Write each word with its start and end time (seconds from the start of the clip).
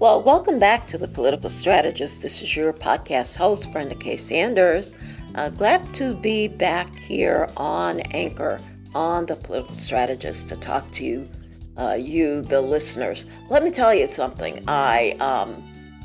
Well, 0.00 0.22
welcome 0.22 0.60
back 0.60 0.86
to 0.88 0.96
The 0.96 1.08
Political 1.08 1.50
Strategist. 1.50 2.22
This 2.22 2.40
is 2.40 2.54
your 2.54 2.72
podcast 2.72 3.36
host, 3.36 3.72
Brenda 3.72 3.96
K. 3.96 4.16
Sanders. 4.16 4.94
Uh, 5.34 5.48
glad 5.48 5.92
to 5.94 6.14
be 6.14 6.46
back 6.46 6.96
here 7.00 7.48
on 7.56 7.98
Anchor 8.12 8.60
on 8.94 9.26
The 9.26 9.34
Political 9.34 9.74
Strategist 9.74 10.50
to 10.50 10.56
talk 10.56 10.88
to 10.92 11.04
you, 11.04 11.28
uh, 11.76 11.96
you, 11.98 12.42
the 12.42 12.60
listeners. 12.60 13.26
Let 13.50 13.64
me 13.64 13.72
tell 13.72 13.92
you 13.92 14.06
something. 14.06 14.62
I 14.68 15.16
um, 15.18 15.64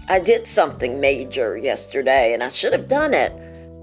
I 0.09 0.19
did 0.19 0.47
something 0.47 0.99
major 0.99 1.55
yesterday, 1.55 2.33
and 2.33 2.41
I 2.41 2.49
should 2.49 2.73
have 2.73 2.89
done 2.89 3.13
it 3.13 3.31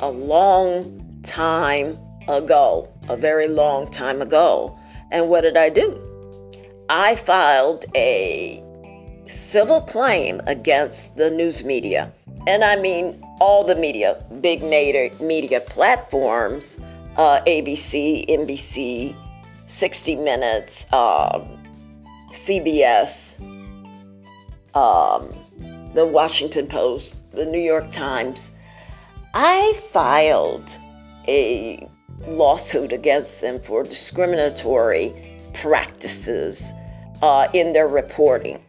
a 0.00 0.10
long 0.10 1.20
time 1.22 1.96
ago, 2.26 2.92
a 3.08 3.16
very 3.16 3.46
long 3.46 3.88
time 3.92 4.22
ago. 4.22 4.76
And 5.12 5.28
what 5.28 5.42
did 5.42 5.56
I 5.56 5.68
do? 5.68 6.02
I 6.88 7.14
filed 7.14 7.84
a 7.94 8.64
civil 9.30 9.80
claim 9.80 10.40
against 10.46 11.16
the 11.16 11.30
news 11.30 11.64
media. 11.64 12.12
And 12.46 12.64
I 12.64 12.76
mean 12.76 13.24
all 13.40 13.64
the 13.64 13.76
media, 13.76 14.22
big 14.40 14.62
media, 14.62 15.10
media 15.20 15.60
platforms, 15.60 16.80
uh, 17.16 17.40
ABC, 17.46 18.26
NBC, 18.28 19.16
60 19.66 20.16
Minutes, 20.16 20.86
uh, 20.92 21.40
CBS, 22.30 23.40
um, 24.74 25.32
the 25.94 26.06
Washington 26.06 26.66
Post, 26.66 27.16
the 27.32 27.44
New 27.44 27.60
York 27.60 27.90
Times. 27.90 28.52
I 29.32 29.74
filed 29.90 30.76
a 31.28 31.88
lawsuit 32.26 32.92
against 32.92 33.40
them 33.40 33.60
for 33.60 33.84
discriminatory 33.84 35.14
practices 35.54 36.72
uh, 37.22 37.48
in 37.52 37.72
their 37.72 37.86
reporting 37.86 38.60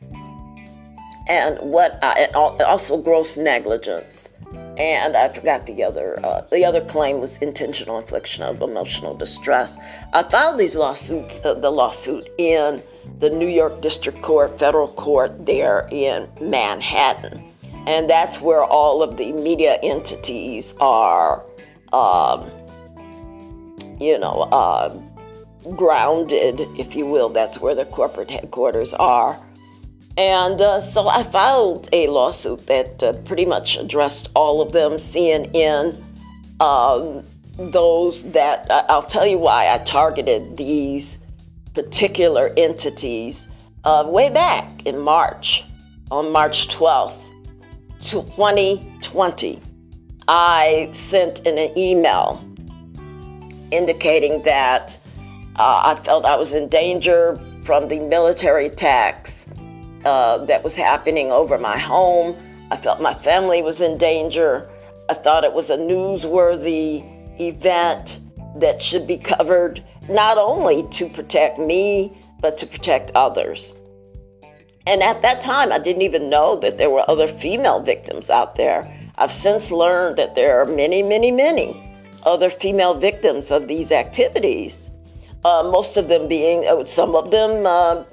and 1.28 1.58
what 1.60 2.00
I, 2.04 2.28
also 2.36 2.98
gross 2.98 3.38
negligence 3.38 4.32
and 4.78 5.16
I 5.16 5.30
forgot 5.30 5.66
the 5.66 5.84
other. 5.84 6.20
Uh, 6.24 6.42
the 6.52 6.66
other 6.66 6.82
claim 6.82 7.20
was 7.20 7.38
intentional 7.38 7.98
infliction 7.98 8.44
of 8.44 8.62
emotional 8.62 9.16
distress. 9.16 9.78
I 10.14 10.24
filed 10.24 10.60
these 10.60 10.76
lawsuits, 10.76 11.44
uh, 11.46 11.54
the 11.54 11.70
lawsuit 11.70 12.30
in 12.38 12.82
the 13.20 13.30
New 13.30 13.48
York 13.48 13.82
District 13.82 14.22
Court, 14.22 14.58
federal 14.58 14.88
court 14.88 15.46
there 15.46 15.88
in 15.92 16.30
Manhattan, 16.42 17.44
and 17.88 18.10
that's 18.10 18.42
where 18.42 18.64
all 18.64 19.04
of 19.04 19.18
the 19.18 19.32
media 19.34 19.78
entities 19.84 20.76
are, 20.80 21.44
um, 21.94 22.50
you 24.00 24.18
know, 24.18 24.48
uh, 24.52 24.90
grounded, 25.76 26.62
if 26.78 26.96
you 26.96 27.06
will. 27.06 27.30
That's 27.30 27.60
where 27.60 27.76
the 27.76 27.86
corporate 27.86 28.32
headquarters 28.32 28.94
are. 28.96 29.40
And 30.18 30.62
uh, 30.62 30.80
so 30.80 31.08
I 31.08 31.24
filed 31.24 31.88
a 31.94 32.08
lawsuit 32.08 32.68
that 32.68 33.02
uh, 33.02 33.14
pretty 33.24 33.46
much 33.46 33.78
addressed 33.78 34.30
all 34.36 34.62
of 34.62 34.72
them, 34.74 34.94
CNN, 34.94 36.04
um, 36.60 37.26
those 37.58 38.30
that 38.32 38.68
I'll 38.70 39.02
tell 39.04 39.26
you 39.26 39.38
why 39.38 39.74
I 39.74 39.78
targeted 39.80 40.58
these 40.58 41.20
particular 41.74 42.52
entities 42.58 43.50
uh, 43.84 44.04
way 44.08 44.30
back 44.30 44.86
in 44.86 45.00
March, 45.00 45.64
on 46.12 46.32
March 46.32 46.68
12th, 46.68 47.22
2020. 48.00 49.62
I 50.28 50.90
sent 50.92 51.46
in 51.46 51.58
an 51.58 51.78
email 51.78 52.44
indicating 53.72 54.44
that 54.44 55.00
uh, 55.56 55.82
I 55.86 55.96
felt 56.04 56.26
I 56.26 56.36
was 56.36 56.54
in 56.54 56.68
danger 56.68 57.40
from 57.64 57.88
the 57.88 58.00
military 58.00 58.68
attacks 58.68 59.48
uh, 60.06 60.46
that 60.46 60.64
was 60.64 60.76
happening 60.76 61.32
over 61.32 61.58
my 61.58 61.78
home. 61.78 62.36
I 62.72 62.76
felt 62.78 63.02
my 63.02 63.14
family 63.14 63.62
was 63.62 63.82
in 63.82 63.98
danger. 63.98 64.70
I 65.10 65.14
thought 65.14 65.44
it 65.44 65.54
was 65.54 65.70
a 65.70 65.78
newsworthy 65.78 67.06
event 67.40 68.20
that 68.58 68.82
should 68.82 69.08
be 69.08 69.18
covered 69.18 69.84
not 70.10 70.38
only 70.38 70.88
to 70.90 71.10
protect 71.10 71.58
me, 71.60 72.18
but 72.40 72.58
to 72.58 72.66
protect 72.66 73.12
others. 73.16 73.74
And 74.88 75.04
at 75.04 75.22
that 75.22 75.42
time, 75.42 75.72
I 75.72 75.80
didn't 75.80 76.02
even 76.02 76.30
know 76.30 76.56
that 76.58 76.78
there 76.78 76.90
were 76.90 77.08
other 77.08 77.28
female 77.28 77.82
victims 77.82 78.30
out 78.30 78.56
there. 78.56 78.92
I've 79.18 79.32
since 79.32 79.72
learned 79.72 80.18
that 80.18 80.34
there 80.34 80.60
are 80.60 80.66
many, 80.66 81.04
many, 81.04 81.32
many 81.32 81.88
other 82.24 82.50
female 82.50 82.96
victims 82.96 83.52
of 83.52 83.68
these 83.68 83.92
activities. 83.92 84.92
Uh, 85.44 85.70
most 85.72 85.98
of 85.98 86.08
them 86.08 86.28
being, 86.28 86.68
uh, 86.68 86.86
some 86.86 87.16
of 87.16 87.32
them 87.32 87.66
uh, 87.66 88.04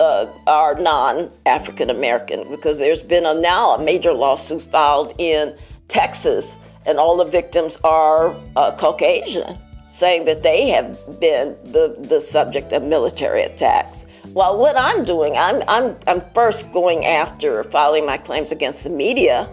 uh, 0.00 0.26
are 0.46 0.74
non-African 0.74 1.90
American 1.90 2.48
because 2.50 2.78
there's 2.78 3.02
been 3.02 3.26
a 3.26 3.34
now 3.34 3.74
a 3.74 3.82
major 3.82 4.12
lawsuit 4.12 4.62
filed 4.62 5.12
in 5.18 5.56
Texas, 5.88 6.58
and 6.86 6.98
all 6.98 7.16
the 7.16 7.24
victims 7.24 7.78
are 7.84 8.34
uh, 8.56 8.72
Caucasian, 8.76 9.58
saying 9.88 10.24
that 10.24 10.42
they 10.42 10.68
have 10.68 10.96
been 11.20 11.56
the 11.64 11.96
the 12.08 12.20
subject 12.20 12.72
of 12.72 12.84
military 12.84 13.42
attacks. 13.42 14.06
Well, 14.32 14.58
what 14.58 14.76
I'm 14.76 15.04
doing, 15.04 15.36
I'm 15.36 15.62
I'm 15.68 15.96
I'm 16.06 16.20
first 16.34 16.72
going 16.72 17.04
after 17.04 17.64
filing 17.64 18.06
my 18.06 18.16
claims 18.16 18.52
against 18.52 18.84
the 18.84 18.90
media 18.90 19.48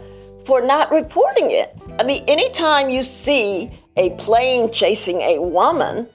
for 0.45 0.61
not 0.61 0.91
reporting 0.91 1.51
it. 1.51 1.75
I 1.99 2.03
mean, 2.03 2.23
anytime 2.27 2.89
you 2.89 3.03
see 3.03 3.69
a 3.97 4.11
plane 4.11 4.71
chasing 4.71 5.19
a 5.21 5.39
woman 5.39 6.07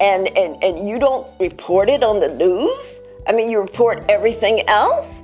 and, 0.00 0.28
and, 0.36 0.62
and 0.62 0.88
you 0.88 0.98
don't 0.98 1.26
report 1.40 1.88
it 1.88 2.04
on 2.04 2.20
the 2.20 2.28
news, 2.28 3.00
I 3.26 3.32
mean, 3.32 3.50
you 3.50 3.60
report 3.60 4.04
everything 4.08 4.62
else. 4.68 5.22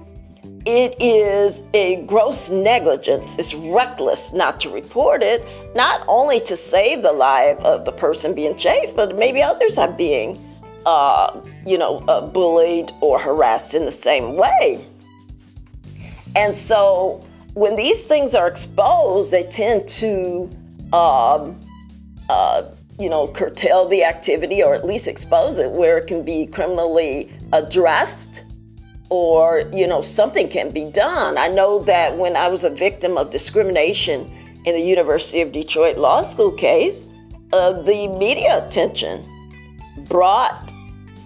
it 0.67 0.95
is 1.01 1.63
a 1.73 2.03
gross 2.05 2.51
negligence. 2.51 3.39
It's 3.39 3.55
reckless 3.55 4.35
not 4.35 4.61
to 4.61 4.71
report 4.71 5.23
it, 5.23 5.43
not 5.75 6.05
only 6.09 6.41
to 6.41 6.57
save 6.57 7.03
the 7.03 7.13
life 7.13 7.59
of 7.65 7.87
the 7.87 7.93
person 7.93 8.35
being 8.35 8.57
chased, 8.57 8.95
but 8.95 9.17
maybe 9.17 9.43
others 9.43 9.79
are 9.79 9.91
being, 9.91 10.37
uh, 10.85 11.41
you 11.65 11.79
know, 11.79 12.05
uh, 12.09 12.21
bullied 12.21 12.93
or 13.01 13.19
harassed 13.19 13.75
in 13.75 13.87
the 13.87 13.91
same 13.91 14.37
way. 14.37 14.85
And 16.37 16.55
so 16.55 17.25
when 17.55 17.75
these 17.75 18.05
things 18.07 18.35
are 18.35 18.47
exposed, 18.47 19.33
they 19.33 19.45
tend 19.45 19.89
to, 19.89 20.51
um, 20.93 21.59
uh, 22.29 22.63
you 22.99 23.09
know, 23.09 23.29
curtail 23.29 23.87
the 23.87 24.05
activity 24.05 24.63
or 24.63 24.75
at 24.75 24.85
least 24.85 25.09
expose 25.09 25.59
it 25.59 25.71
where 25.71 25.97
it 25.97 26.07
can 26.07 26.25
be 26.25 26.47
criminally 26.47 27.33
addressed 27.53 28.45
or, 29.11 29.63
you 29.73 29.87
know, 29.87 30.03
something 30.03 30.49
can 30.49 30.71
be 30.71 30.85
done. 30.85 31.39
I 31.39 31.49
know 31.49 31.81
that 31.85 32.17
when 32.17 32.37
I 32.37 32.49
was 32.49 32.65
a 32.65 32.71
victim 32.71 33.17
of 33.17 33.31
discrimination 33.31 34.31
in 34.65 34.75
the 34.75 34.83
University 34.83 35.41
of 35.41 35.53
Detroit 35.53 35.97
law 35.97 36.23
school 36.23 36.53
case, 36.53 37.07
uh, 37.53 37.73
the 37.73 38.09
media 38.09 38.67
attention 38.67 39.25
brought 40.09 40.73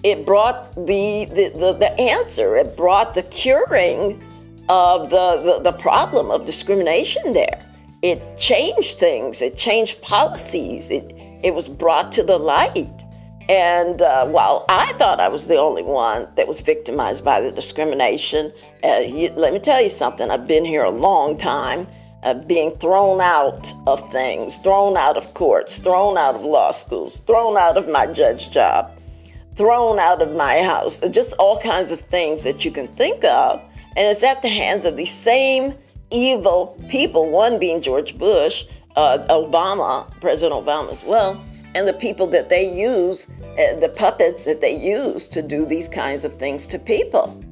it 0.02 0.26
brought 0.26 0.74
the, 0.74 1.26
the, 1.26 1.52
the, 1.54 1.72
the 1.74 2.00
answer, 2.00 2.56
it 2.56 2.76
brought 2.76 3.14
the 3.14 3.22
curing 3.24 4.20
of 4.68 5.10
the, 5.10 5.40
the, 5.44 5.70
the 5.70 5.78
problem 5.78 6.30
of 6.30 6.44
discrimination 6.44 7.32
there. 7.32 7.64
It 8.02 8.36
changed 8.36 8.98
things, 8.98 9.42
it 9.42 9.56
changed 9.56 10.02
policies, 10.02 10.90
it, 10.90 11.12
it 11.44 11.54
was 11.54 11.68
brought 11.68 12.10
to 12.12 12.24
the 12.24 12.36
light. 12.36 13.04
And 13.48 14.00
uh, 14.00 14.26
while 14.26 14.64
I 14.68 14.92
thought 14.94 15.20
I 15.20 15.28
was 15.28 15.46
the 15.46 15.56
only 15.56 15.82
one 15.82 16.28
that 16.36 16.46
was 16.46 16.60
victimized 16.60 17.24
by 17.24 17.40
the 17.40 17.50
discrimination, 17.50 18.52
uh, 18.84 19.02
you, 19.06 19.30
let 19.30 19.52
me 19.52 19.58
tell 19.58 19.80
you 19.80 19.88
something. 19.88 20.30
I've 20.30 20.46
been 20.46 20.64
here 20.64 20.84
a 20.84 20.90
long 20.90 21.36
time, 21.36 21.88
uh, 22.22 22.34
being 22.34 22.70
thrown 22.70 23.20
out 23.20 23.72
of 23.86 24.10
things, 24.12 24.58
thrown 24.58 24.96
out 24.96 25.16
of 25.16 25.34
courts, 25.34 25.78
thrown 25.78 26.16
out 26.16 26.36
of 26.36 26.44
law 26.44 26.70
schools, 26.70 27.20
thrown 27.20 27.56
out 27.56 27.76
of 27.76 27.88
my 27.88 28.06
judge 28.06 28.50
job, 28.50 28.96
thrown 29.56 29.98
out 29.98 30.22
of 30.22 30.34
my 30.36 30.62
house, 30.62 31.00
just 31.10 31.34
all 31.38 31.58
kinds 31.58 31.90
of 31.90 32.00
things 32.00 32.44
that 32.44 32.64
you 32.64 32.70
can 32.70 32.86
think 32.88 33.24
of. 33.24 33.60
And 33.96 34.06
it's 34.06 34.22
at 34.22 34.40
the 34.40 34.48
hands 34.48 34.84
of 34.84 34.96
these 34.96 35.10
same 35.10 35.74
evil 36.10 36.80
people, 36.88 37.28
one 37.28 37.58
being 37.58 37.82
George 37.82 38.16
Bush, 38.16 38.64
uh, 38.94 39.18
Obama, 39.28 40.08
President 40.20 40.64
Obama 40.64 40.90
as 40.92 41.02
well 41.02 41.42
and 41.74 41.88
the 41.88 41.92
people 41.92 42.26
that 42.28 42.48
they 42.48 42.64
use, 42.64 43.26
uh, 43.58 43.74
the 43.80 43.92
puppets 43.94 44.44
that 44.44 44.60
they 44.60 44.76
use 44.76 45.28
to 45.28 45.42
do 45.42 45.66
these 45.66 45.88
kinds 45.88 46.24
of 46.24 46.34
things 46.34 46.66
to 46.68 46.78
people. 46.78 47.42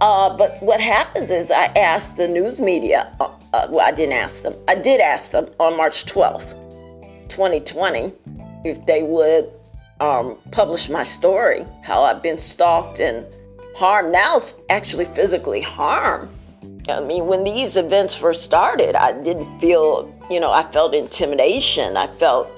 Uh, 0.00 0.36
but 0.36 0.62
what 0.62 0.80
happens 0.80 1.30
is 1.30 1.50
I 1.50 1.66
asked 1.76 2.16
the 2.16 2.28
news 2.28 2.60
media, 2.60 3.12
uh, 3.20 3.30
uh 3.52 3.66
well, 3.70 3.86
I 3.86 3.90
didn't 3.90 4.14
ask 4.14 4.42
them, 4.42 4.54
I 4.68 4.74
did 4.74 5.00
ask 5.00 5.32
them 5.32 5.48
on 5.58 5.76
March 5.76 6.04
12th, 6.04 6.54
2020, 7.28 8.12
if 8.64 8.84
they 8.86 9.02
would 9.02 9.50
um, 10.00 10.38
publish 10.52 10.88
my 10.88 11.02
story, 11.02 11.64
how 11.82 12.02
I've 12.02 12.22
been 12.22 12.38
stalked 12.38 13.00
and 13.00 13.26
harmed. 13.74 14.12
Now 14.12 14.36
it's 14.36 14.54
actually 14.70 15.06
physically 15.06 15.60
harmed. 15.60 16.30
I 16.88 17.00
mean, 17.00 17.26
when 17.26 17.44
these 17.44 17.76
events 17.76 18.14
first 18.14 18.42
started, 18.42 18.94
I 18.94 19.12
didn't 19.22 19.58
feel, 19.58 20.12
you 20.30 20.40
know, 20.40 20.50
I 20.50 20.62
felt 20.70 20.94
intimidation. 20.94 21.96
I 21.96 22.06
felt 22.06 22.50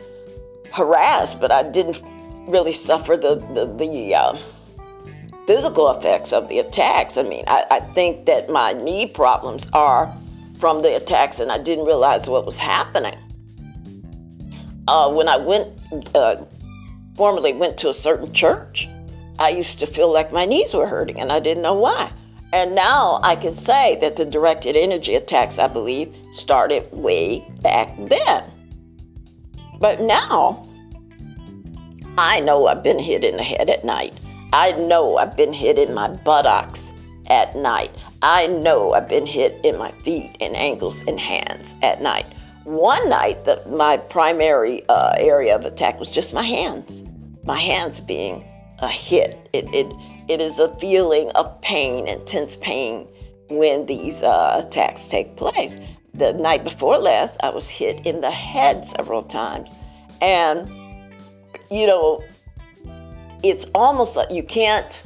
harassed, 0.73 1.41
but 1.41 1.53
I 1.53 1.63
didn't 1.63 2.03
really 2.49 2.73
suffer 2.73 3.17
the 3.17 3.37
the, 3.55 3.67
the 3.67 4.15
uh, 4.15 4.37
physical 5.47 5.91
effects 5.91 6.33
of 6.33 6.49
the 6.49 6.59
attacks. 6.61 7.17
I 7.17 7.23
mean, 7.23 7.45
I, 7.47 7.65
I 7.71 7.81
think 7.81 8.27
that 8.27 8.49
my 8.51 8.73
knee 8.73 9.07
problems 9.07 9.69
are 9.73 10.15
from 10.59 10.83
the 10.83 10.95
attacks, 10.97 11.41
and 11.41 11.51
I 11.51 11.59
didn't 11.59 11.87
realize 11.87 12.29
what 12.29 12.47
was 12.47 12.59
happening. 12.59 13.17
Uh, 14.87 15.13
when 15.13 15.29
I 15.29 15.37
went, 15.37 15.73
uh, 16.15 16.37
formerly 17.17 17.53
went 17.53 17.79
to 17.79 17.89
a 17.89 17.95
certain 17.95 18.33
church, 18.33 18.89
I 19.39 19.49
used 19.49 19.79
to 19.81 19.87
feel 19.87 20.13
like 20.13 20.33
my 20.33 20.45
knees 20.45 20.75
were 20.75 20.87
hurting, 20.87 21.19
and 21.19 21.33
I 21.33 21.41
didn't 21.41 21.63
know 21.63 21.75
why. 21.75 22.13
And 22.53 22.75
now 22.75 23.21
I 23.23 23.37
can 23.37 23.53
say 23.53 23.97
that 24.01 24.17
the 24.17 24.25
directed 24.25 24.77
energy 24.77 25.15
attacks, 25.15 25.59
I 25.59 25.69
believe, 25.69 26.17
started 26.33 26.91
way 26.93 27.45
back 27.63 27.97
then. 28.09 28.51
But 29.81 30.03
now, 30.03 30.69
I 32.19 32.41
know 32.41 32.67
I've 32.67 32.83
been 32.83 32.99
hit 32.99 33.25
in 33.25 33.39
the 33.39 33.43
head 33.43 33.71
at 33.71 33.83
night. 33.83 34.21
I 34.53 34.73
know 34.73 35.17
I've 35.17 35.37
been 35.37 35.55
hit 35.55 35.79
in 35.79 35.95
my 35.95 36.09
buttocks 36.09 36.93
at 37.29 37.57
night. 37.57 37.91
I 38.21 38.47
know 38.47 38.93
I've 38.93 39.09
been 39.09 39.25
hit 39.25 39.59
in 39.65 39.79
my 39.79 39.91
feet 40.03 40.37
and 40.39 40.55
ankles 40.55 41.03
and 41.07 41.19
hands 41.19 41.77
at 41.83 42.03
night. 42.03 42.27
One 42.65 43.09
night, 43.09 43.45
the, 43.45 43.63
my 43.71 43.97
primary 43.97 44.87
uh, 44.91 45.15
area 45.17 45.57
of 45.57 45.65
attack 45.65 45.99
was 45.99 46.13
just 46.13 46.35
my 46.35 46.45
hands. 46.45 47.03
My 47.45 47.59
hands 47.59 48.01
being 48.01 48.43
a 48.81 48.89
hit. 48.89 49.49
It, 49.55 49.65
it, 49.73 49.91
it 50.29 50.43
is 50.43 50.59
a 50.59 50.69
feeling 50.77 51.31
of 51.37 51.59
pain, 51.63 52.07
intense 52.07 52.55
pain, 52.57 53.09
when 53.49 53.87
these 53.87 54.23
uh, 54.23 54.63
attacks 54.63 55.09
take 55.09 55.37
place 55.37 55.79
the 56.15 56.33
night 56.35 56.65
before 56.65 56.99
last, 56.99 57.39
I 57.43 57.51
was 57.51 57.69
hit 57.69 58.07
in 58.07 58.21
the 58.21 58.31
head 58.31 58.85
several 58.85 59.23
times. 59.23 59.75
And, 60.21 60.69
you 61.71 61.87
know, 61.87 62.23
it's 63.43 63.67
almost 63.75 64.17
like 64.17 64.31
you 64.31 64.43
can't, 64.43 65.03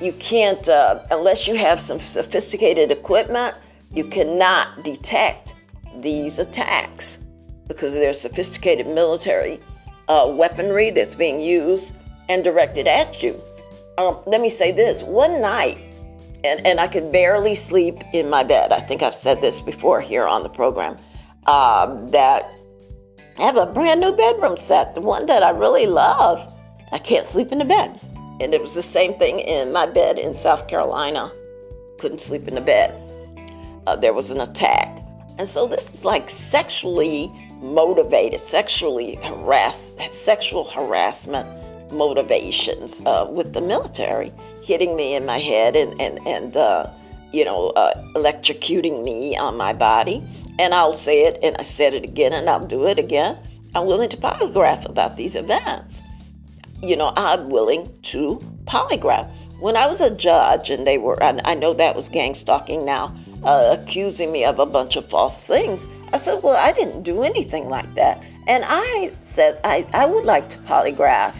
you 0.00 0.12
can't, 0.14 0.68
uh, 0.68 1.00
unless 1.10 1.46
you 1.46 1.56
have 1.56 1.80
some 1.80 2.00
sophisticated 2.00 2.90
equipment, 2.90 3.54
you 3.92 4.04
cannot 4.04 4.84
detect 4.84 5.54
these 6.00 6.38
attacks 6.38 7.18
because 7.68 7.94
there's 7.94 8.20
sophisticated 8.20 8.86
military 8.86 9.60
uh, 10.08 10.26
weaponry 10.28 10.90
that's 10.90 11.14
being 11.14 11.40
used 11.40 11.96
and 12.28 12.44
directed 12.44 12.86
at 12.86 13.22
you. 13.22 13.40
Um, 13.98 14.18
let 14.26 14.40
me 14.40 14.48
say 14.48 14.72
this 14.72 15.02
one 15.02 15.40
night, 15.40 15.78
and, 16.46 16.66
and 16.66 16.80
I 16.80 16.86
could 16.86 17.12
barely 17.12 17.54
sleep 17.54 18.02
in 18.12 18.30
my 18.30 18.42
bed. 18.42 18.72
I 18.72 18.80
think 18.80 19.02
I've 19.02 19.14
said 19.14 19.40
this 19.40 19.60
before 19.60 20.00
here 20.00 20.26
on 20.26 20.42
the 20.42 20.48
program. 20.48 20.96
Uh, 21.46 22.06
that 22.06 22.50
I 23.38 23.42
have 23.42 23.56
a 23.56 23.66
brand 23.66 24.00
new 24.00 24.12
bedroom 24.12 24.56
set, 24.56 24.94
the 24.94 25.00
one 25.00 25.26
that 25.26 25.42
I 25.42 25.50
really 25.50 25.86
love. 25.86 26.52
I 26.92 26.98
can't 26.98 27.26
sleep 27.26 27.52
in 27.52 27.58
the 27.58 27.64
bed. 27.64 28.00
And 28.40 28.54
it 28.54 28.60
was 28.60 28.74
the 28.74 28.82
same 28.82 29.14
thing 29.14 29.40
in 29.40 29.72
my 29.72 29.86
bed 29.86 30.18
in 30.18 30.36
South 30.36 30.68
Carolina. 30.68 31.32
Couldn't 31.98 32.20
sleep 32.20 32.48
in 32.48 32.54
the 32.54 32.60
bed. 32.60 32.94
Uh, 33.86 33.96
there 33.96 34.12
was 34.12 34.30
an 34.30 34.40
attack. 34.40 35.02
And 35.38 35.46
so 35.46 35.66
this 35.66 35.92
is 35.92 36.04
like 36.04 36.30
sexually 36.30 37.30
motivated, 37.60 38.40
sexually 38.40 39.18
harassed, 39.22 39.98
sexual 40.10 40.64
harassment 40.64 41.48
motivations 41.92 43.00
uh, 43.06 43.26
with 43.30 43.52
the 43.52 43.60
military 43.60 44.32
hitting 44.66 44.96
me 44.96 45.14
in 45.14 45.24
my 45.24 45.38
head 45.38 45.76
and 45.76 45.98
and 46.00 46.18
and 46.26 46.56
uh, 46.56 46.90
you 47.32 47.44
know 47.44 47.68
uh, 47.70 47.94
electrocuting 48.14 49.04
me 49.04 49.36
on 49.36 49.56
my 49.56 49.72
body. 49.72 50.26
And 50.58 50.74
I'll 50.74 50.94
say 50.94 51.26
it, 51.26 51.38
and 51.42 51.54
I 51.58 51.62
said 51.62 51.94
it 51.94 52.04
again, 52.04 52.32
and 52.32 52.48
I'll 52.48 52.66
do 52.66 52.86
it 52.86 52.98
again. 52.98 53.36
I'm 53.74 53.86
willing 53.86 54.08
to 54.08 54.16
polygraph 54.16 54.88
about 54.88 55.16
these 55.16 55.36
events. 55.36 56.02
You 56.82 56.96
know, 56.96 57.12
I'm 57.16 57.50
willing 57.50 57.92
to 58.02 58.40
polygraph. 58.64 59.30
When 59.60 59.76
I 59.76 59.86
was 59.86 60.00
a 60.00 60.10
judge, 60.10 60.70
and 60.70 60.86
they 60.86 60.96
were, 60.96 61.22
I 61.22 61.54
know 61.54 61.74
that 61.74 61.94
was 61.94 62.08
gang 62.08 62.32
stalking 62.32 62.86
now, 62.86 63.14
uh, 63.44 63.76
accusing 63.78 64.32
me 64.32 64.44
of 64.44 64.58
a 64.58 64.66
bunch 64.66 64.96
of 64.96 65.08
false 65.08 65.46
things. 65.46 65.86
I 66.12 66.16
said, 66.16 66.42
Well, 66.42 66.56
I 66.56 66.72
didn't 66.72 67.02
do 67.02 67.22
anything 67.22 67.68
like 67.68 67.94
that. 67.94 68.22
And 68.46 68.64
I 68.66 69.12
said, 69.22 69.60
I, 69.62 69.86
I 69.92 70.06
would 70.06 70.24
like 70.24 70.48
to 70.50 70.58
polygraph 70.58 71.36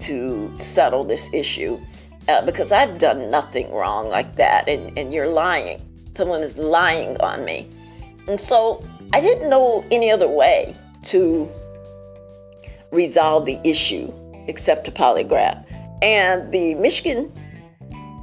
to 0.00 0.52
settle 0.58 1.04
this 1.04 1.32
issue 1.32 1.78
uh, 2.28 2.44
because 2.44 2.72
I've 2.72 2.98
done 2.98 3.30
nothing 3.30 3.72
wrong 3.72 4.08
like 4.08 4.36
that, 4.36 4.68
and, 4.68 4.96
and 4.98 5.12
you're 5.12 5.28
lying. 5.28 5.82
Someone 6.12 6.42
is 6.42 6.58
lying 6.58 7.18
on 7.20 7.44
me. 7.44 7.68
And 8.26 8.38
so 8.38 8.84
I 9.14 9.20
didn't 9.20 9.48
know 9.48 9.84
any 9.90 10.10
other 10.10 10.28
way 10.28 10.74
to 11.04 11.48
resolve 12.92 13.46
the 13.46 13.58
issue 13.64 14.12
except 14.46 14.88
a 14.88 14.90
polygraph. 14.90 15.64
And 16.02 16.52
the 16.52 16.74
Michigan 16.74 17.32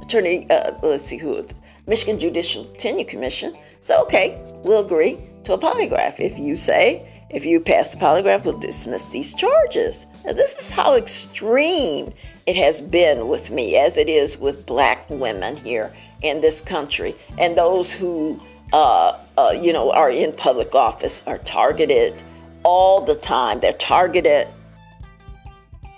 Attorney, 0.02 0.48
uh, 0.50 0.72
let's 0.82 1.02
see 1.02 1.16
who, 1.16 1.46
Michigan 1.86 2.18
Judicial 2.18 2.64
Tenure 2.76 3.04
Commission 3.04 3.54
said, 3.80 4.00
okay, 4.02 4.40
we'll 4.64 4.84
agree 4.84 5.18
to 5.44 5.52
a 5.52 5.58
polygraph 5.58 6.20
if 6.20 6.38
you 6.38 6.56
say 6.56 7.15
if 7.30 7.44
you 7.44 7.60
pass 7.60 7.92
the 7.92 7.98
polygraph, 7.98 8.44
we'll 8.44 8.58
dismiss 8.58 9.08
these 9.08 9.34
charges. 9.34 10.06
Now, 10.24 10.32
this 10.32 10.56
is 10.56 10.70
how 10.70 10.94
extreme 10.94 12.12
it 12.46 12.56
has 12.56 12.80
been 12.80 13.28
with 13.28 13.50
me, 13.50 13.76
as 13.76 13.96
it 13.96 14.08
is 14.08 14.38
with 14.38 14.66
black 14.66 15.08
women 15.10 15.56
here 15.56 15.92
in 16.22 16.40
this 16.40 16.60
country, 16.60 17.14
and 17.38 17.56
those 17.56 17.92
who, 17.92 18.40
uh, 18.72 19.18
uh, 19.36 19.54
you 19.60 19.72
know, 19.72 19.90
are 19.92 20.10
in 20.10 20.32
public 20.32 20.74
office 20.74 21.22
are 21.26 21.38
targeted 21.38 22.22
all 22.62 23.00
the 23.00 23.16
time. 23.16 23.60
They're 23.60 23.72
targeted. 23.72 24.48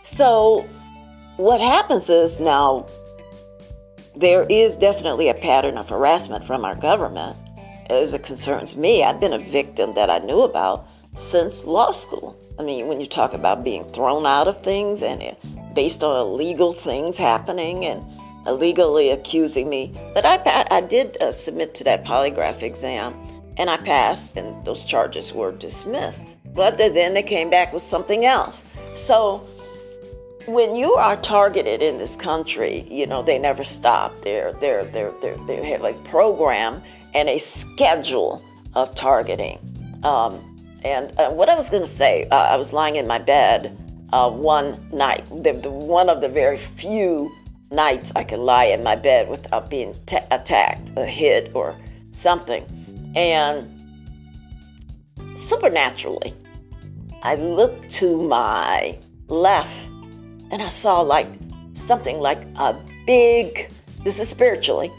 So, 0.02 0.66
what 1.36 1.60
happens 1.60 2.08
is 2.08 2.40
now 2.40 2.86
there 4.16 4.46
is 4.48 4.76
definitely 4.76 5.28
a 5.28 5.34
pattern 5.34 5.76
of 5.76 5.90
harassment 5.90 6.44
from 6.44 6.64
our 6.64 6.74
government 6.74 7.36
as 7.90 8.14
it 8.14 8.22
concerns 8.22 8.76
me. 8.76 9.04
I've 9.04 9.20
been 9.20 9.32
a 9.32 9.38
victim 9.38 9.94
that 9.94 10.10
I 10.10 10.18
knew 10.18 10.42
about 10.42 10.88
since 11.18 11.64
law 11.64 11.92
school. 11.92 12.36
I 12.58 12.62
mean, 12.62 12.88
when 12.88 13.00
you 13.00 13.06
talk 13.06 13.34
about 13.34 13.64
being 13.64 13.84
thrown 13.84 14.26
out 14.26 14.48
of 14.48 14.62
things 14.62 15.02
and 15.02 15.36
based 15.74 16.02
on 16.02 16.16
illegal 16.16 16.72
things 16.72 17.16
happening 17.16 17.84
and 17.84 18.04
illegally 18.46 19.10
accusing 19.10 19.68
me, 19.68 19.92
but 20.14 20.24
I 20.24 20.66
I 20.70 20.80
did 20.80 21.20
uh, 21.20 21.32
submit 21.32 21.74
to 21.76 21.84
that 21.84 22.04
polygraph 22.04 22.62
exam 22.62 23.14
and 23.58 23.68
I 23.68 23.76
passed, 23.76 24.36
and 24.36 24.64
those 24.64 24.84
charges 24.84 25.34
were 25.34 25.52
dismissed. 25.52 26.22
But 26.54 26.78
then 26.78 27.14
they 27.14 27.22
came 27.22 27.50
back 27.50 27.72
with 27.72 27.82
something 27.82 28.24
else. 28.24 28.64
So 28.94 29.46
when 30.46 30.74
you 30.76 30.94
are 30.94 31.16
targeted 31.16 31.82
in 31.82 31.98
this 31.98 32.16
country, 32.16 32.86
you 32.88 33.06
know 33.06 33.22
they 33.22 33.38
never 33.38 33.64
stop. 33.64 34.14
They're 34.22 34.52
they're 34.54 34.84
they're, 34.84 35.12
they're 35.20 35.36
they 35.46 35.64
have 35.70 35.84
a 35.84 35.92
program 36.04 36.82
and 37.14 37.28
a 37.28 37.38
schedule 37.38 38.42
of 38.74 38.94
targeting. 38.94 39.58
Um, 40.04 40.47
and 40.84 41.12
uh, 41.18 41.30
what 41.30 41.48
I 41.48 41.54
was 41.54 41.70
going 41.70 41.82
to 41.82 41.88
say, 41.88 42.28
uh, 42.30 42.36
I 42.36 42.56
was 42.56 42.72
lying 42.72 42.96
in 42.96 43.06
my 43.06 43.18
bed 43.18 43.76
uh, 44.12 44.30
one 44.30 44.88
night, 44.92 45.24
the, 45.42 45.52
the, 45.52 45.70
one 45.70 46.08
of 46.08 46.20
the 46.20 46.28
very 46.28 46.56
few 46.56 47.30
nights 47.70 48.12
I 48.16 48.24
could 48.24 48.38
lie 48.38 48.66
in 48.66 48.82
my 48.82 48.96
bed 48.96 49.28
without 49.28 49.68
being 49.68 49.94
t- 50.06 50.18
attacked, 50.30 50.92
or 50.96 51.04
hit, 51.04 51.50
or 51.54 51.76
something. 52.10 52.64
And 53.14 53.68
supernaturally, 55.34 56.34
I 57.22 57.34
looked 57.34 57.90
to 57.90 58.16
my 58.22 58.98
left 59.26 59.88
and 60.50 60.62
I 60.62 60.68
saw 60.68 61.00
like 61.00 61.28
something 61.74 62.20
like 62.20 62.44
a 62.56 62.80
big, 63.06 63.70
this 64.04 64.18
is 64.20 64.28
spiritually, 64.28 64.90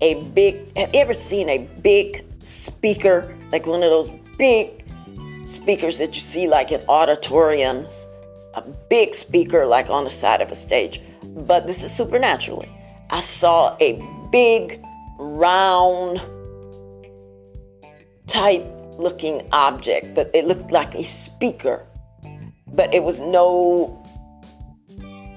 a 0.00 0.22
big, 0.30 0.76
have 0.76 0.94
you 0.94 1.00
ever 1.00 1.14
seen 1.14 1.48
a 1.48 1.58
big 1.82 2.24
speaker, 2.42 3.34
like 3.52 3.66
one 3.66 3.82
of 3.82 3.90
those 3.90 4.10
big 4.38 4.85
speakers 5.46 5.98
that 5.98 6.14
you 6.14 6.20
see 6.20 6.48
like 6.48 6.72
in 6.72 6.80
auditoriums, 6.88 8.08
a 8.54 8.62
big 8.90 9.14
speaker 9.14 9.64
like 9.66 9.90
on 9.90 10.04
the 10.04 10.10
side 10.10 10.40
of 10.40 10.50
a 10.50 10.54
stage. 10.54 11.00
But 11.22 11.66
this 11.66 11.82
is 11.82 11.94
supernaturally. 11.94 12.70
I 13.10 13.20
saw 13.20 13.76
a 13.80 14.02
big, 14.32 14.82
round, 15.18 16.20
type 18.26 18.64
looking 18.98 19.40
object, 19.52 20.14
but 20.14 20.30
it 20.34 20.46
looked 20.46 20.72
like 20.72 20.94
a 20.94 21.04
speaker. 21.04 21.86
But 22.72 22.92
it 22.92 23.02
was 23.02 23.20
no 23.20 24.02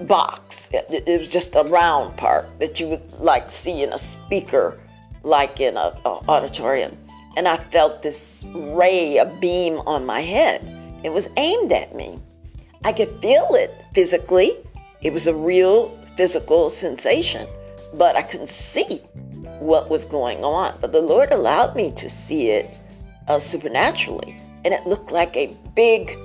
box. 0.01 0.69
It, 0.73 1.03
it 1.07 1.19
was 1.19 1.29
just 1.29 1.55
a 1.55 1.63
round 1.63 2.17
part 2.17 2.47
that 2.59 2.79
you 2.79 2.87
would 2.87 3.19
like 3.19 3.49
see 3.49 3.83
in 3.83 3.93
a 3.93 3.97
speaker, 3.97 4.79
like 5.23 5.59
in 5.59 5.77
a, 5.77 5.93
a 6.05 6.09
auditorium 6.27 6.97
and 7.39 7.47
I 7.47 7.55
felt 7.55 8.03
this 8.03 8.43
ray, 8.53 9.15
a 9.15 9.25
beam 9.25 9.75
on 9.87 10.05
my 10.05 10.19
head. 10.19 10.59
It 11.05 11.13
was 11.13 11.29
aimed 11.37 11.71
at 11.71 11.95
me. 11.95 12.19
I 12.83 12.91
could 12.91 13.21
feel 13.21 13.47
it 13.51 13.81
physically. 13.93 14.51
It 15.01 15.13
was 15.13 15.25
a 15.25 15.33
real 15.33 15.97
physical 16.17 16.69
sensation, 16.69 17.47
but 17.93 18.17
I 18.17 18.23
couldn't 18.23 18.49
see 18.49 18.97
what 19.59 19.89
was 19.89 20.03
going 20.03 20.43
on. 20.43 20.77
But 20.81 20.91
the 20.91 20.99
Lord 20.99 21.31
allowed 21.31 21.77
me 21.77 21.91
to 21.91 22.09
see 22.09 22.49
it 22.49 22.81
uh, 23.29 23.39
supernaturally, 23.39 24.35
and 24.65 24.73
it 24.73 24.85
looked 24.85 25.13
like 25.13 25.37
a 25.37 25.55
big 25.77 26.19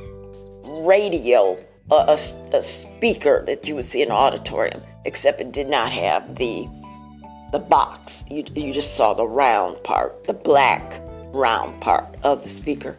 radio, 0.65 1.57
a, 1.93 2.19
a 2.53 2.63
speaker 2.63 3.45
that 3.47 3.69
you 3.69 3.77
would 3.77 3.85
see 3.85 4.03
in 4.03 4.09
an 4.09 4.17
auditorium, 4.17 4.83
except 5.05 5.41
it 5.41 5.53
did 5.53 5.69
not 5.69 5.93
have 5.93 6.35
the 6.35 6.67
the 7.53 7.61
box. 7.61 8.25
You, 8.29 8.43
you 8.57 8.73
just 8.73 8.97
saw 8.97 9.15
the 9.15 9.29
round 9.29 9.81
part, 9.85 10.25
the 10.25 10.33
black 10.33 11.01
round 11.35 11.81
part 11.81 12.17
of 12.23 12.43
the 12.43 12.49
speaker. 12.49 12.97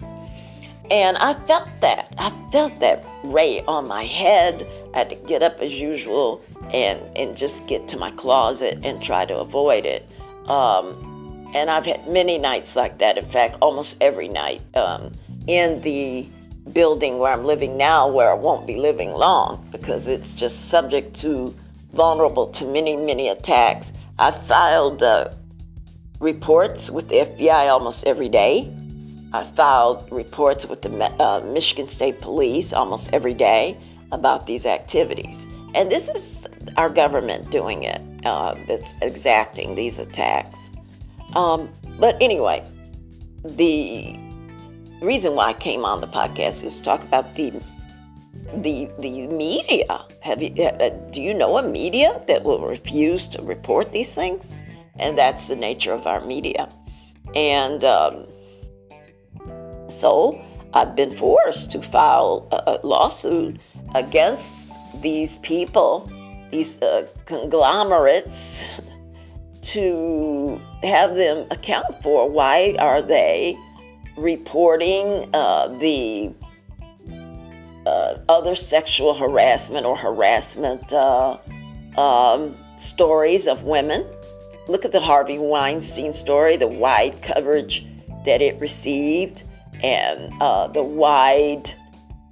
And 0.92 1.18
I 1.18 1.34
felt 1.34 1.70
that. 1.82 2.14
I 2.18 2.30
felt 2.52 2.80
that 2.80 3.04
ray 3.24 3.64
on 3.68 3.88
my 3.88 4.04
head. 4.04 4.68
I 4.94 5.00
had 5.00 5.10
to 5.10 5.16
get 5.16 5.42
up 5.42 5.60
as 5.60 5.80
usual 5.80 6.44
and, 6.72 7.00
and 7.18 7.36
just 7.36 7.68
get 7.68 7.88
to 7.90 7.98
my 7.98 8.12
closet 8.12 8.80
and 8.84 9.02
try 9.02 9.26
to 9.26 9.38
avoid 9.38 9.86
it. 9.86 10.08
Um, 10.48 11.50
and 11.56 11.72
I've 11.72 11.86
had 11.86 12.08
many 12.08 12.38
nights 12.38 12.76
like 12.76 13.00
that. 13.00 13.18
In 13.18 13.26
fact, 13.26 13.58
almost 13.62 13.98
every 14.02 14.28
night 14.28 14.62
um, 14.76 15.12
in 15.48 15.82
the 15.82 16.28
building 16.74 17.18
where 17.18 17.32
I'm 17.32 17.46
living 17.46 17.78
now, 17.78 18.08
where 18.08 18.30
I 18.30 18.34
won't 18.34 18.68
be 18.68 18.76
living 18.76 19.12
long 19.12 19.68
because 19.72 20.08
it's 20.08 20.34
just 20.34 20.70
subject 20.70 21.16
to 21.22 21.56
vulnerable 21.94 22.48
to 22.48 22.66
many, 22.66 22.96
many 22.96 23.30
attacks. 23.30 23.94
I 24.20 24.32
filed 24.32 25.02
uh, 25.02 25.30
reports 26.20 26.90
with 26.90 27.10
the 27.10 27.16
FBI 27.16 27.70
almost 27.70 28.06
every 28.06 28.30
day. 28.30 28.74
I 29.34 29.44
filed 29.44 30.10
reports 30.12 30.66
with 30.66 30.82
the 30.82 30.92
uh, 31.22 31.42
Michigan 31.46 31.88
State 31.88 32.22
Police 32.22 32.74
almost 32.74 33.12
every 33.14 33.34
day 33.34 33.78
about 34.12 34.48
these 34.48 34.66
activities. 34.66 35.46
And 35.74 35.92
this 35.92 36.08
is 36.08 36.48
our 36.78 36.90
government 36.90 37.52
doing 37.52 37.84
it 37.84 38.02
uh, 38.26 38.56
that's 38.68 38.96
exacting 39.02 39.76
these 39.76 40.00
attacks. 40.00 40.70
Um, 41.36 41.70
but 42.00 42.18
anyway, 42.22 42.64
the 43.44 44.16
reason 45.02 45.36
why 45.36 45.48
I 45.48 45.54
came 45.54 45.84
on 45.84 46.00
the 46.02 46.08
podcast 46.08 46.64
is 46.64 46.78
to 46.78 46.84
talk 46.84 47.04
about 47.04 47.36
the 47.36 47.52
the 48.62 48.90
the 49.00 49.28
media. 49.28 50.06
Have 50.22 50.42
you 50.42 50.52
uh, 50.64 50.90
do 51.12 51.22
you 51.22 51.34
know 51.34 51.58
a 51.58 51.68
media 51.68 52.22
that 52.28 52.44
will 52.44 52.66
refuse 52.66 53.28
to 53.30 53.42
report 53.42 53.92
these 53.92 54.16
things? 54.16 54.58
And 54.98 55.18
that's 55.18 55.48
the 55.48 55.56
nature 55.56 55.94
of 55.94 56.08
our 56.08 56.22
media. 56.22 56.70
And 57.36 57.84
um, 57.84 58.28
so 59.88 60.42
I've 60.74 60.96
been 60.96 61.12
forced 61.12 61.72
to 61.72 61.82
file 61.82 62.48
a, 62.52 62.72
a 62.72 62.88
lawsuit 62.88 63.60
against 63.94 64.78
these 65.02 65.38
people, 65.38 66.10
these 66.52 66.82
uh, 66.82 67.08
conglomerates, 67.26 68.82
to 69.62 70.62
have 70.84 71.16
them 71.16 71.48
account 71.50 72.04
for 72.04 72.30
why 72.30 72.76
are 72.78 73.02
they 73.02 73.58
reporting 74.16 75.28
uh, 75.34 75.68
the 75.80 76.32
uh, 77.86 78.18
other 78.30 78.56
sexual 78.56 79.14
harassment 79.14 79.86
or 79.86 79.98
harassment 79.98 80.94
uh, 80.94 81.38
um, 81.98 82.56
stories 82.78 83.48
of 83.48 83.64
women. 83.64 84.06
Look 84.68 84.86
at 84.86 84.92
the 84.92 85.00
Harvey 85.00 85.38
Weinstein 85.38 86.14
story, 86.14 86.58
the 86.58 86.68
wide 86.68 87.22
coverage 87.22 87.86
that 88.26 88.42
it 88.42 88.60
received, 88.60 89.44
and 89.84 90.34
uh, 90.42 90.68
the 90.68 90.84
wide 90.84 91.70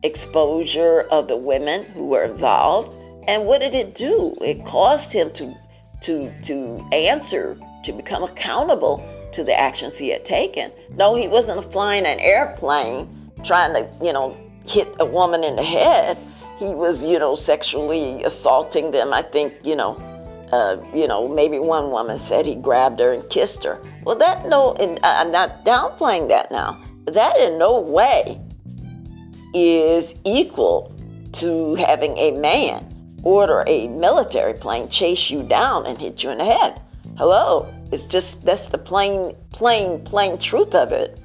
exposure 0.02 1.02
of 1.12 1.28
the 1.28 1.38
women 1.38 1.86
who 1.94 2.08
were 2.08 2.24
involved. 2.24 2.98
And 3.28 3.46
what 3.46 3.62
did 3.62 3.75
it 3.75 3.96
do? 3.96 4.36
It 4.42 4.66
caused 4.66 5.13
him 5.13 5.32
to 5.34 5.56
to 6.02 6.32
to 6.44 6.88
answer, 6.92 7.58
to 7.86 7.94
become 7.94 8.24
accountable 8.24 9.08
to 9.32 9.44
the 9.44 9.58
actions 9.58 9.98
he 9.98 10.10
had 10.10 10.25
taken. 10.25 10.72
No, 10.96 11.16
he 11.16 11.28
wasn't 11.28 11.72
flying 11.72 12.06
an 12.06 12.20
airplane 12.20 13.32
trying 13.44 13.74
to, 13.74 14.06
you 14.06 14.13
know, 14.13 14.38
hit 14.66 14.88
a 15.00 15.06
woman 15.06 15.44
in 15.44 15.56
the 15.56 15.63
head. 15.63 16.18
He 16.60 16.74
was, 16.74 17.04
you 17.04 17.20
know, 17.20 17.36
sexually 17.36 18.24
assaulting 18.24 18.92
them. 18.92 19.13
I 19.13 19.22
think, 19.22 19.54
you 19.63 19.75
know, 19.75 19.98
uh, 20.54 20.78
you 20.94 21.08
know, 21.08 21.28
maybe 21.28 21.58
one 21.58 21.90
woman 21.90 22.20
said 22.20 22.46
he 22.46 22.54
grabbed 22.54 23.00
her 23.00 23.12
and 23.12 23.28
kissed 23.32 23.64
her. 23.64 23.82
Well, 24.04 24.16
that 24.18 24.46
no, 24.48 24.74
and 24.76 25.00
I'm 25.04 25.32
not 25.32 25.66
downplaying 25.66 26.28
that 26.28 26.52
now. 26.52 26.80
That 27.06 27.36
in 27.40 27.58
no 27.58 27.80
way 27.80 28.40
is 29.56 30.14
equal 30.24 30.94
to 31.34 31.74
having 31.76 32.16
a 32.18 32.32
man 32.40 32.88
order 33.24 33.64
a 33.66 33.88
military 33.88 34.54
plane 34.54 34.88
chase 34.90 35.32
you 35.32 35.42
down 35.42 35.88
and 35.88 35.98
hit 35.98 36.24
you 36.24 36.30
in 36.30 36.38
the 36.38 36.46
head. 36.46 36.80
Hello, 37.18 37.74
it's 37.92 38.06
just 38.06 38.46
that's 38.46 38.68
the 38.68 38.78
plain, 38.78 39.36
plain, 39.52 40.04
plain 40.04 40.38
truth 40.38 40.76
of 40.76 40.92
it 40.92 41.20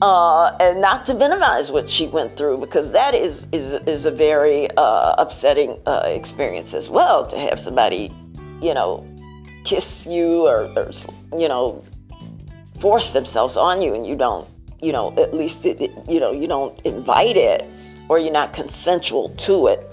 uh, 0.00 0.56
and 0.60 0.80
not 0.80 1.04
to 1.06 1.14
minimize 1.14 1.70
what 1.70 1.90
she 1.90 2.06
went 2.06 2.36
through 2.36 2.58
because 2.58 2.92
that 2.92 3.14
is 3.14 3.48
is 3.52 3.72
is 3.86 4.06
a 4.06 4.10
very 4.10 4.68
uh, 4.76 5.14
upsetting 5.18 5.80
uh, 5.86 6.02
experience 6.06 6.74
as 6.74 6.88
well 6.88 7.26
to 7.26 7.38
have 7.38 7.58
somebody, 7.58 8.14
you 8.62 8.74
know, 8.74 9.06
kiss 9.64 10.06
you 10.06 10.46
or, 10.46 10.64
or, 10.76 10.90
you 11.36 11.48
know 11.48 11.84
force 12.80 13.12
themselves 13.12 13.56
on 13.56 13.82
you 13.82 13.92
and 13.92 14.06
you 14.06 14.14
don't 14.14 14.48
you 14.80 14.92
know 14.92 15.12
at 15.18 15.34
least 15.34 15.66
it, 15.66 15.90
you 16.08 16.20
know 16.20 16.30
you 16.30 16.46
don't 16.46 16.80
invite 16.82 17.36
it 17.36 17.68
or 18.08 18.18
you're 18.18 18.32
not 18.32 18.52
consensual 18.52 19.28
to 19.30 19.66
it. 19.68 19.84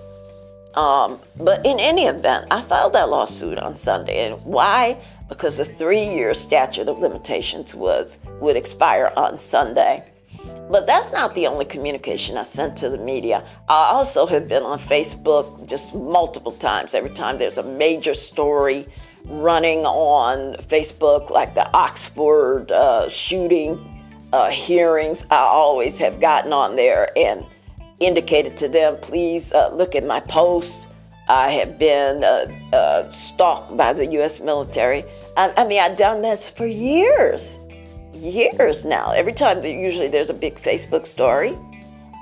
Um, 0.76 1.20
but 1.38 1.66
in 1.66 1.80
any 1.80 2.04
event, 2.06 2.48
I 2.52 2.62
filed 2.62 2.94
that 2.94 3.10
lawsuit 3.10 3.58
on 3.58 3.76
Sunday, 3.76 4.26
and 4.26 4.42
why? 4.44 4.98
Because 5.30 5.58
the 5.58 5.66
three-year 5.66 6.34
statute 6.34 6.88
of 6.88 7.00
limitations 7.00 7.74
was 7.76 8.20
would 8.40 8.56
expire 8.56 9.12
on 9.18 9.38
Sunday. 9.38 10.04
But 10.70 10.88
that's 10.88 11.14
not 11.14 11.36
the 11.36 11.48
only 11.48 11.66
communication 11.66 12.38
I 12.38 12.42
sent 12.42 12.76
to 12.78 12.90
the 12.90 12.98
media. 12.98 13.44
I 13.70 13.90
also 13.92 14.26
have 14.26 14.48
been 14.48 14.64
on 14.64 14.80
Facebook 14.80 15.68
just 15.68 15.96
multiple 15.96 16.52
times. 16.54 16.96
Every 16.96 17.12
time 17.12 17.38
there's 17.38 17.60
a 17.60 17.64
major 17.64 18.14
story 18.14 18.88
running 19.26 19.86
on 19.86 20.56
Facebook, 20.56 21.30
like 21.30 21.56
the 21.56 21.72
Oxford 21.74 22.72
uh, 22.72 23.08
shooting 23.10 24.04
uh, 24.34 24.50
hearings, 24.50 25.26
I 25.30 25.38
always 25.38 26.00
have 26.00 26.20
gotten 26.20 26.52
on 26.52 26.76
there 26.76 27.10
and 27.18 27.46
indicated 28.00 28.58
to 28.58 28.68
them, 28.68 28.98
please 28.98 29.54
uh, 29.54 29.70
look 29.74 29.96
at 29.96 30.06
my 30.06 30.20
post. 30.20 30.88
I 31.28 31.52
have 31.52 31.80
been 31.80 32.24
uh, 32.24 32.76
uh, 32.76 33.12
stalked 33.12 33.76
by 33.76 33.94
the 33.94 34.06
U.S. 34.14 34.42
military. 34.42 35.04
I, 35.36 35.52
I 35.58 35.66
mean, 35.66 35.82
I've 35.82 35.98
done 35.98 36.22
this 36.22 36.50
for 36.50 36.68
years, 36.68 37.60
years 38.14 38.86
now. 38.86 39.12
Every 39.12 39.34
time, 39.34 39.64
usually 39.66 40.08
there's 40.08 40.30
a 40.30 40.36
big 40.36 40.56
Facebook 40.56 41.06
story. 41.06 41.58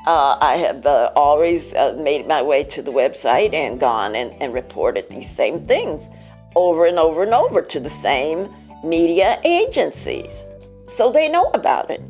Uh, 0.05 0.37
I 0.41 0.55
have 0.57 0.85
uh, 0.85 1.11
always 1.15 1.73
uh, 1.73 1.97
made 1.99 2.27
my 2.27 2.41
way 2.41 2.63
to 2.65 2.81
the 2.81 2.91
website 2.91 3.53
and 3.53 3.79
gone 3.79 4.15
and, 4.15 4.33
and 4.41 4.53
reported 4.53 5.09
these 5.09 5.29
same 5.29 5.65
things 5.65 6.09
over 6.55 6.85
and 6.85 6.99
over 6.99 7.23
and 7.23 7.33
over 7.33 7.61
to 7.61 7.79
the 7.79 7.89
same 7.89 8.53
media 8.83 9.39
agencies. 9.43 10.45
So 10.87 11.11
they 11.11 11.29
know 11.29 11.49
about 11.53 11.89
it. 11.89 12.01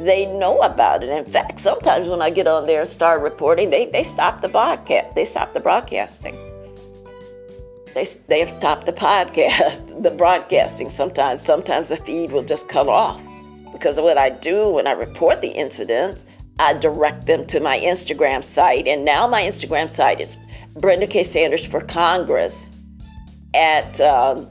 They 0.00 0.26
know 0.26 0.60
about 0.60 1.02
it. 1.02 1.08
In 1.08 1.24
fact, 1.24 1.58
sometimes 1.58 2.08
when 2.08 2.22
I 2.22 2.30
get 2.30 2.46
on 2.46 2.66
there 2.66 2.80
and 2.80 2.88
start 2.88 3.20
reporting, 3.20 3.70
they, 3.70 3.86
they 3.86 4.04
stop 4.04 4.40
the 4.40 4.48
broadcast. 4.48 5.14
They 5.14 5.24
stop 5.24 5.54
the 5.54 5.60
broadcasting. 5.60 6.36
They, 7.94 8.06
they 8.28 8.38
have 8.38 8.50
stopped 8.50 8.86
the 8.86 8.92
podcast, 8.92 10.02
the 10.02 10.12
broadcasting 10.12 10.88
sometimes. 10.88 11.42
Sometimes 11.42 11.88
the 11.88 11.96
feed 11.96 12.30
will 12.30 12.44
just 12.44 12.68
cut 12.68 12.88
off. 12.88 13.26
Because 13.72 13.98
of 13.98 14.04
what 14.04 14.18
I 14.18 14.30
do 14.30 14.72
when 14.72 14.86
I 14.86 14.92
report 14.92 15.40
the 15.40 15.48
incidents, 15.48 16.26
I 16.60 16.74
direct 16.74 17.26
them 17.26 17.44
to 17.46 17.60
my 17.60 17.78
Instagram 17.78 18.44
site. 18.44 18.86
And 18.86 19.04
now 19.04 19.26
my 19.26 19.42
Instagram 19.42 19.90
site 19.90 20.20
is 20.20 20.36
Brenda 20.76 21.06
K. 21.06 21.24
Sanders 21.24 21.66
for 21.66 21.80
Congress 21.80 22.70
at, 23.54 24.00
um, 24.00 24.48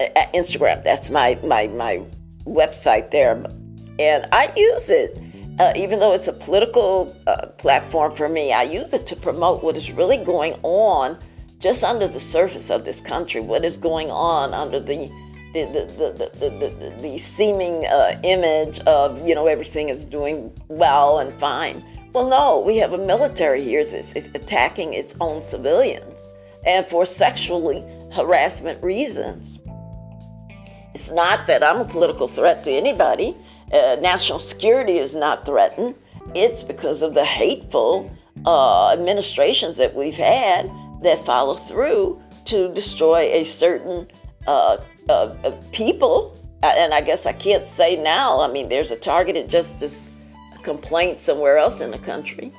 at 0.00 0.32
Instagram. 0.32 0.82
That's 0.82 1.08
my, 1.10 1.38
my, 1.44 1.68
my 1.68 2.02
website 2.44 3.10
there. 3.10 3.44
And 3.98 4.26
I 4.32 4.52
use 4.56 4.90
it, 4.90 5.18
uh, 5.58 5.72
even 5.76 5.98
though 5.98 6.12
it's 6.12 6.28
a 6.28 6.32
political 6.32 7.16
uh, 7.26 7.48
platform 7.58 8.14
for 8.14 8.28
me, 8.28 8.52
I 8.52 8.62
use 8.62 8.94
it 8.94 9.06
to 9.08 9.16
promote 9.16 9.62
what 9.62 9.76
is 9.76 9.90
really 9.90 10.18
going 10.18 10.54
on 10.62 11.18
just 11.58 11.82
under 11.82 12.06
the 12.06 12.20
surface 12.20 12.70
of 12.70 12.84
this 12.84 13.00
country, 13.00 13.40
what 13.40 13.64
is 13.64 13.76
going 13.76 14.10
on 14.10 14.54
under 14.54 14.78
the 14.78 15.10
the, 15.54 15.64
the, 15.64 16.12
the, 16.12 16.30
the, 16.38 16.78
the, 16.78 17.02
the 17.02 17.18
seeming 17.18 17.86
uh, 17.86 18.20
image 18.22 18.80
of, 18.80 19.26
you 19.26 19.34
know, 19.34 19.46
everything 19.46 19.88
is 19.88 20.04
doing 20.04 20.52
well 20.68 21.18
and 21.18 21.32
fine. 21.40 21.82
Well, 22.12 22.28
no, 22.28 22.60
we 22.60 22.76
have 22.76 22.92
a 22.92 22.98
military 22.98 23.62
here 23.62 23.82
that's 23.82 24.14
is 24.14 24.28
attacking 24.34 24.92
its 24.92 25.16
own 25.20 25.40
civilians 25.42 26.28
and 26.66 26.84
for 26.84 27.06
sexually 27.06 27.82
harassment 28.12 28.82
reasons. 28.82 29.58
It's 30.94 31.10
not 31.10 31.46
that 31.46 31.64
I'm 31.64 31.80
a 31.80 31.84
political 31.84 32.28
threat 32.28 32.64
to 32.64 32.70
anybody. 32.70 33.36
Uh, 33.72 33.96
national 34.00 34.38
security 34.38 34.98
is 34.98 35.14
not 35.14 35.44
threatened. 35.44 35.94
It's 36.34 36.62
because 36.62 37.02
of 37.02 37.14
the 37.14 37.24
hateful 37.24 38.10
uh, 38.46 38.92
administrations 38.92 39.76
that 39.76 39.94
we've 39.94 40.16
had 40.16 40.70
that 41.02 41.24
follow 41.24 41.54
through 41.54 42.22
to 42.46 42.72
destroy 42.72 43.30
a 43.32 43.44
certain 43.44 44.08
uh, 44.46 44.78
uh, 45.08 45.34
uh 45.44 45.50
people. 45.72 46.34
And 46.62 46.92
I 46.92 47.02
guess 47.02 47.26
I 47.26 47.32
can't 47.32 47.66
say 47.66 47.96
now. 47.96 48.40
I 48.40 48.48
mean, 48.50 48.68
there's 48.68 48.90
a 48.90 48.96
targeted 48.96 49.48
justice 49.48 50.04
complaint 50.62 51.20
somewhere 51.20 51.56
else 51.56 51.80
in 51.80 51.90
the 51.90 51.98
country. 51.98 52.52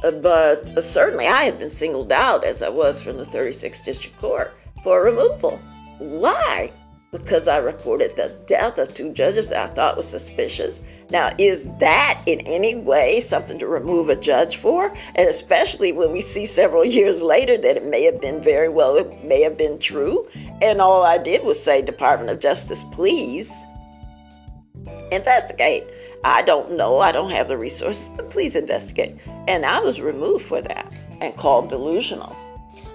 But 0.00 0.82
certainly 0.84 1.26
I 1.26 1.44
have 1.44 1.58
been 1.58 1.70
singled 1.70 2.12
out, 2.12 2.44
as 2.44 2.62
I 2.62 2.68
was 2.68 3.02
from 3.02 3.16
the 3.16 3.24
36th 3.24 3.84
District 3.84 4.18
Court, 4.18 4.54
for 4.82 5.02
removal. 5.02 5.58
Why? 5.98 6.70
Because 7.14 7.46
I 7.46 7.58
reported 7.58 8.16
the 8.16 8.34
death 8.46 8.76
of 8.78 8.92
two 8.92 9.12
judges 9.12 9.50
that 9.50 9.70
I 9.70 9.72
thought 9.72 9.96
was 9.96 10.08
suspicious. 10.08 10.82
Now, 11.10 11.30
is 11.38 11.68
that 11.78 12.20
in 12.26 12.40
any 12.40 12.74
way 12.74 13.20
something 13.20 13.56
to 13.60 13.68
remove 13.68 14.08
a 14.08 14.16
judge 14.16 14.56
for? 14.56 14.92
And 15.14 15.28
especially 15.28 15.92
when 15.92 16.10
we 16.12 16.20
see 16.20 16.44
several 16.44 16.84
years 16.98 17.22
later 17.22 17.56
that 17.56 17.76
it 17.76 17.84
may 17.84 18.02
have 18.02 18.20
been 18.20 18.42
very 18.42 18.68
well, 18.68 18.96
it 18.96 19.24
may 19.24 19.42
have 19.42 19.56
been 19.56 19.78
true. 19.78 20.26
And 20.60 20.80
all 20.80 21.04
I 21.04 21.18
did 21.18 21.44
was 21.44 21.62
say, 21.62 21.82
Department 21.82 22.30
of 22.30 22.40
Justice, 22.40 22.84
please 22.90 23.64
investigate. 25.12 25.84
I 26.24 26.42
don't 26.42 26.76
know, 26.76 26.98
I 26.98 27.12
don't 27.12 27.30
have 27.30 27.48
the 27.48 27.56
resources, 27.56 28.08
but 28.08 28.30
please 28.30 28.56
investigate. 28.56 29.16
And 29.46 29.64
I 29.64 29.78
was 29.80 30.00
removed 30.00 30.46
for 30.46 30.60
that 30.62 30.92
and 31.20 31.36
called 31.36 31.68
delusional. 31.68 32.34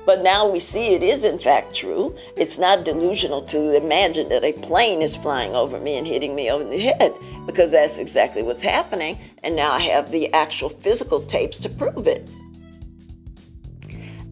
But 0.10 0.24
now 0.24 0.48
we 0.48 0.58
see 0.58 0.96
it 0.96 1.04
is 1.04 1.24
in 1.24 1.38
fact 1.38 1.76
true. 1.76 2.16
It's 2.36 2.58
not 2.58 2.84
delusional 2.84 3.44
to 3.44 3.78
imagine 3.78 4.28
that 4.30 4.44
a 4.44 4.54
plane 4.54 5.04
is 5.04 5.16
flying 5.16 5.54
over 5.54 5.80
me 5.80 6.00
and 6.00 6.08
hitting 6.08 6.34
me 6.34 6.50
over 6.50 6.64
the 6.64 6.80
head 6.80 7.14
because 7.46 7.74
that's 7.74 8.00
exactly 8.00 8.42
what's 8.42 8.64
happening. 8.64 9.20
And 9.44 9.56
now 9.56 9.72
I 9.72 9.82
have 9.82 10.10
the 10.10 10.34
actual 10.34 10.70
physical 10.70 11.22
tapes 11.22 11.60
to 11.60 11.70
prove 11.70 12.08
it. 12.08 12.28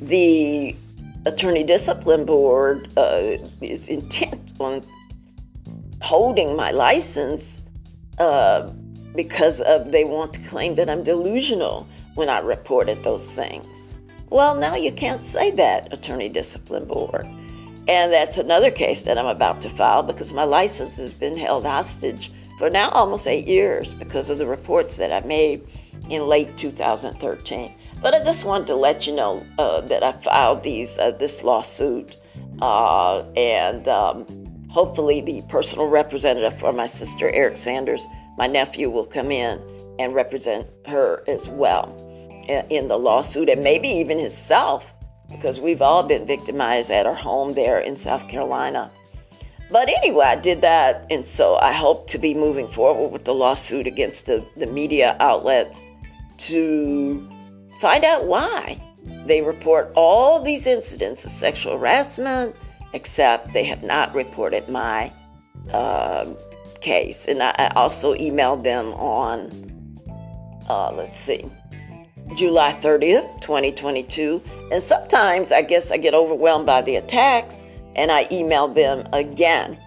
The 0.02 0.76
Attorney 1.28 1.64
Discipline 1.64 2.26
Board 2.26 2.90
uh, 2.98 3.38
is 3.62 3.88
intent 3.88 4.54
on 4.60 4.84
holding 6.02 6.56
my 6.56 6.72
license 6.72 7.62
uh, 8.18 8.72
because 9.16 9.62
of 9.62 9.92
they 9.92 10.06
want 10.06 10.34
to 10.34 10.40
claim 10.40 10.74
that 10.74 10.90
I'm 10.90 11.04
delusional 11.04 11.88
when 12.16 12.30
I 12.30 12.40
reported 12.40 13.04
those 13.04 13.36
things. 13.36 13.87
Well, 14.30 14.56
now 14.56 14.76
you 14.76 14.92
can't 14.92 15.24
say 15.24 15.52
that, 15.52 15.94
Attorney 15.94 16.28
Discipline 16.28 16.84
Board. 16.84 17.26
And 17.88 18.12
that's 18.12 18.38
another 18.38 18.70
case 18.70 19.06
that 19.06 19.18
I'm 19.18 19.26
about 19.26 19.62
to 19.62 19.70
file 19.70 20.04
because 20.04 20.34
my 20.34 20.44
license 20.44 20.98
has 20.98 21.14
been 21.14 21.38
held 21.38 21.66
hostage 21.66 22.34
for 22.60 22.70
now 22.70 22.90
almost 22.90 23.26
eight 23.26 23.48
years 23.48 23.94
because 23.94 24.30
of 24.30 24.38
the 24.38 24.46
reports 24.46 24.98
that 24.98 25.14
I 25.14 25.26
made 25.26 25.66
in 26.10 26.28
late 26.28 26.58
2013. 26.58 27.74
But 28.02 28.14
I 28.14 28.22
just 28.22 28.44
wanted 28.44 28.68
to 28.68 28.76
let 28.76 29.08
you 29.08 29.16
know 29.16 29.46
uh, 29.60 29.80
that 29.82 30.04
I 30.04 30.12
filed 30.12 30.62
these 30.62 30.98
uh, 30.98 31.12
this 31.12 31.46
lawsuit, 31.46 32.18
uh, 32.62 33.24
and 33.38 33.88
um, 33.88 34.26
hopefully 34.70 35.22
the 35.22 35.42
personal 35.48 35.88
representative 35.88 36.60
for 36.60 36.74
my 36.74 36.86
sister 36.86 37.30
Eric 37.30 37.56
Sanders, 37.56 38.06
my 38.38 38.46
nephew, 38.46 38.90
will 38.90 39.06
come 39.06 39.32
in 39.32 39.62
and 40.00 40.14
represent 40.14 40.68
her 40.86 41.24
as 41.28 41.48
well 41.48 42.07
in 42.48 42.88
the 42.88 42.98
lawsuit 42.98 43.50
and 43.50 43.64
maybe 43.64 43.88
even 43.88 44.20
himself 44.20 44.94
because 45.30 45.60
we've 45.60 45.82
all 45.82 46.04
been 46.04 46.26
victimized 46.26 46.92
at 46.92 47.06
our 47.06 47.14
home 47.14 47.54
there 47.54 47.80
in 47.80 47.96
South 47.96 48.28
Carolina. 48.28 48.90
But 49.70 49.90
anyway, 49.90 50.26
I 50.26 50.36
did 50.38 50.62
that, 50.62 51.06
and 51.12 51.28
so 51.28 51.56
I 51.56 51.74
hope 51.74 52.08
to 52.08 52.18
be 52.18 52.34
moving 52.34 52.68
forward 52.68 53.10
with 53.10 53.26
the 53.26 53.34
lawsuit 53.34 53.86
against 53.86 54.26
the, 54.26 54.46
the 54.56 54.66
media 54.66 55.18
outlets 55.20 55.88
to 56.38 57.30
find 57.82 58.06
out 58.06 58.26
why 58.26 58.82
they 59.26 59.42
report 59.42 59.92
all 59.96 60.42
these 60.42 60.68
incidents 60.68 61.26
of 61.26 61.32
sexual 61.32 61.78
harassment, 61.78 62.56
except 62.94 63.52
they 63.52 63.66
have 63.66 63.84
not 63.84 64.14
reported 64.16 64.70
my 64.70 65.12
uh, 65.74 66.26
case. 66.80 67.28
And 67.28 67.44
I, 67.44 67.54
I, 67.58 67.68
also 67.76 68.14
emailed 68.16 68.64
them 68.64 68.94
on, 68.94 70.00
uh, 70.70 70.94
let's 70.94 71.20
see, 71.20 71.46
July 72.36 72.74
30th, 72.82 73.42
2022. 73.42 74.42
And 74.72 74.82
sometimes 74.82 75.52
I 75.52 75.62
guess 75.62 75.92
I 75.92 75.98
get 75.98 76.14
overwhelmed 76.14 76.66
by 76.66 76.82
the 76.82 76.98
attacks 76.98 77.64
and 77.96 78.12
I 78.12 78.28
email 78.32 78.68
them 78.68 79.08
again. 79.14 79.78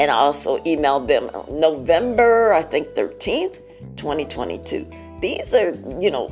And 0.00 0.10
I 0.10 0.14
also 0.14 0.58
emailed 0.58 1.08
them 1.08 1.30
November, 1.50 2.52
I 2.52 2.62
think 2.62 2.88
13th, 2.88 3.60
2022. 3.96 4.86
These 5.20 5.54
are, 5.54 5.74
you 6.00 6.10
know, 6.10 6.28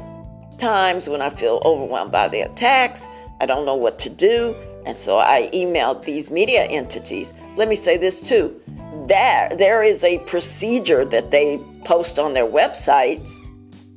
times 0.59 1.09
when 1.09 1.21
I 1.21 1.29
feel 1.29 1.61
overwhelmed 1.65 2.13
by 2.13 2.29
the 2.29 2.43
attacks. 2.43 3.09
I 3.41 3.47
don't 3.47 3.67
know 3.67 3.75
what 3.75 3.99
to 4.01 4.11
do. 4.11 4.55
And 4.87 4.97
so 4.97 5.19
I 5.19 5.51
emailed 5.53 6.05
these 6.05 6.31
media 6.31 6.65
entities. 6.65 7.35
Let 7.57 7.69
me 7.69 7.75
say 7.75 7.97
this 7.97 8.23
too. 8.23 8.61
There, 9.07 9.51
there 9.57 9.83
is 9.83 10.05
a 10.05 10.19
procedure 10.21 11.05
that 11.05 11.31
they 11.31 11.59
post 11.85 12.19
on 12.19 12.33
their 12.33 12.47
websites 12.47 13.41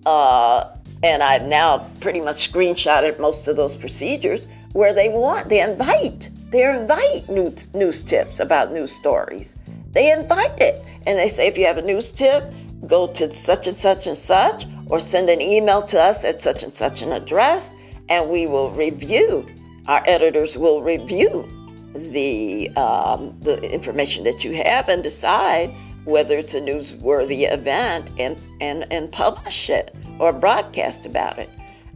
uh, 0.05 0.65
and 1.03 1.23
I've 1.23 1.47
now 1.47 1.89
pretty 1.99 2.19
much 2.19 2.51
screenshotted 2.51 3.19
most 3.19 3.47
of 3.47 3.55
those 3.55 3.75
procedures 3.75 4.47
where 4.73 4.93
they 4.93 5.09
want, 5.09 5.49
they 5.49 5.62
invite, 5.62 6.29
they 6.51 6.63
invite 6.63 7.29
news, 7.29 7.73
news 7.73 8.03
tips 8.03 8.39
about 8.39 8.71
news 8.71 8.91
stories. 8.91 9.55
They 9.91 10.12
invite 10.12 10.59
it. 10.59 10.83
And 11.07 11.17
they 11.17 11.27
say, 11.27 11.47
if 11.47 11.57
you 11.57 11.65
have 11.65 11.77
a 11.77 11.81
news 11.81 12.12
tip, 12.12 12.43
go 12.85 13.07
to 13.07 13.33
such 13.35 13.67
and 13.67 13.75
such 13.75 14.07
and 14.07 14.17
such, 14.17 14.65
or 14.88 14.99
send 14.99 15.29
an 15.29 15.41
email 15.41 15.81
to 15.83 15.99
us 15.99 16.25
at 16.25 16.41
such 16.41 16.63
and 16.63 16.73
such 16.73 17.01
an 17.01 17.12
address, 17.12 17.73
and 18.09 18.29
we 18.29 18.45
will 18.45 18.71
review. 18.71 19.47
Our 19.88 20.03
editors 20.05 20.57
will 20.57 20.81
review 20.81 21.47
the 21.93 22.69
um, 22.75 23.35
the 23.41 23.59
information 23.62 24.23
that 24.25 24.43
you 24.43 24.53
have 24.53 24.89
and 24.89 25.03
decide 25.03 25.73
whether 26.10 26.38
it's 26.38 26.56
a 26.56 26.62
newsworthy 26.62 27.52
event, 27.52 28.12
and, 28.17 28.38
and, 28.60 28.86
and 28.91 29.12
publish 29.12 29.69
it 29.69 29.95
or 30.19 30.34
broadcast 30.34 31.06
about 31.06 31.38
it. 31.39 31.50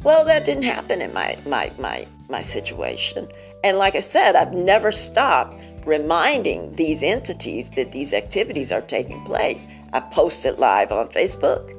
Well, 0.04 0.24
that 0.26 0.46
didn't 0.46 0.64
happen 0.64 1.02
in 1.02 1.14
my, 1.14 1.38
my, 1.46 1.72
my, 1.78 2.08
my 2.30 2.42
situation. 2.42 3.28
and 3.64 3.78
like 3.78 3.96
I 3.96 4.00
said, 4.00 4.36
I've 4.36 4.54
never 4.54 4.92
stopped 4.92 5.62
reminding 5.86 6.74
these 6.76 7.02
entities 7.02 7.72
that 7.72 7.92
these 7.92 8.14
activities 8.14 8.72
are 8.72 8.82
taking 8.82 9.24
place. 9.24 9.66
I 9.94 10.02
posted 10.02 10.60
live 10.60 10.92
on 10.92 11.08
Facebook 11.08 11.72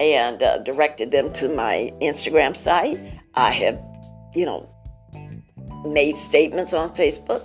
and 0.00 0.42
uh, 0.42 0.58
directed 0.58 1.10
them 1.10 1.32
to 1.34 1.48
my 1.48 1.92
Instagram 2.00 2.56
site. 2.56 3.00
I 3.34 3.50
have, 3.50 3.80
you 4.34 4.46
know, 4.46 4.68
made 5.84 6.16
statements 6.16 6.74
on 6.74 6.90
Facebook 6.94 7.42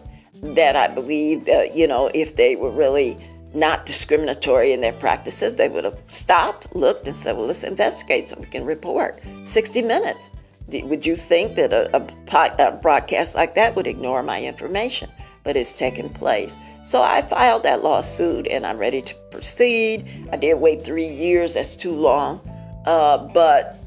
that 0.55 0.75
I 0.75 0.87
believe 0.87 1.45
that, 1.45 1.75
you 1.75 1.87
know, 1.87 2.11
if 2.13 2.35
they 2.35 2.55
were 2.55 2.71
really 2.71 3.17
not 3.53 3.85
discriminatory 3.85 4.73
in 4.73 4.81
their 4.81 4.93
practices, 4.93 5.55
they 5.55 5.69
would 5.69 5.83
have 5.83 6.01
stopped, 6.07 6.75
looked, 6.75 7.07
and 7.07 7.15
said, 7.15 7.37
well, 7.37 7.47
let's 7.47 7.63
investigate 7.63 8.27
so 8.27 8.37
we 8.39 8.45
can 8.45 8.65
report. 8.65 9.21
60 9.43 9.81
minutes. 9.81 10.29
Would 10.69 11.05
you 11.05 11.15
think 11.15 11.55
that 11.55 11.71
a, 11.71 11.95
a, 11.95 12.65
a 12.67 12.71
broadcast 12.71 13.35
like 13.35 13.55
that 13.55 13.75
would 13.75 13.87
ignore 13.87 14.21
my 14.21 14.43
information? 14.43 15.09
But 15.43 15.55
it's 15.55 15.77
taken 15.77 16.09
place. 16.09 16.57
So 16.83 17.01
I 17.01 17.21
filed 17.21 17.63
that 17.63 17.83
lawsuit 17.83 18.47
and 18.49 18.65
I'm 18.65 18.77
ready 18.77 19.01
to 19.01 19.15
proceed. 19.31 20.27
I 20.31 20.37
did 20.37 20.55
wait 20.55 20.83
three 20.83 21.07
years, 21.07 21.53
that's 21.53 21.77
too 21.77 21.93
long. 21.93 22.41
Uh, 22.85 23.17
but, 23.17 23.77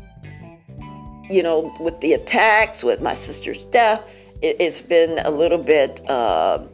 you 1.29 1.43
know, 1.43 1.75
with 1.81 2.01
the 2.01 2.15
attacks, 2.15 2.83
with 2.83 3.03
my 3.03 3.13
sister's 3.13 3.67
death, 3.67 4.11
it, 4.43 4.61
has 4.61 4.81
been 4.81 5.19
a 5.25 5.31
little 5.31 5.59
bit 5.59 6.01
uh, 6.09 6.65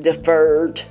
deferred. 0.00 0.82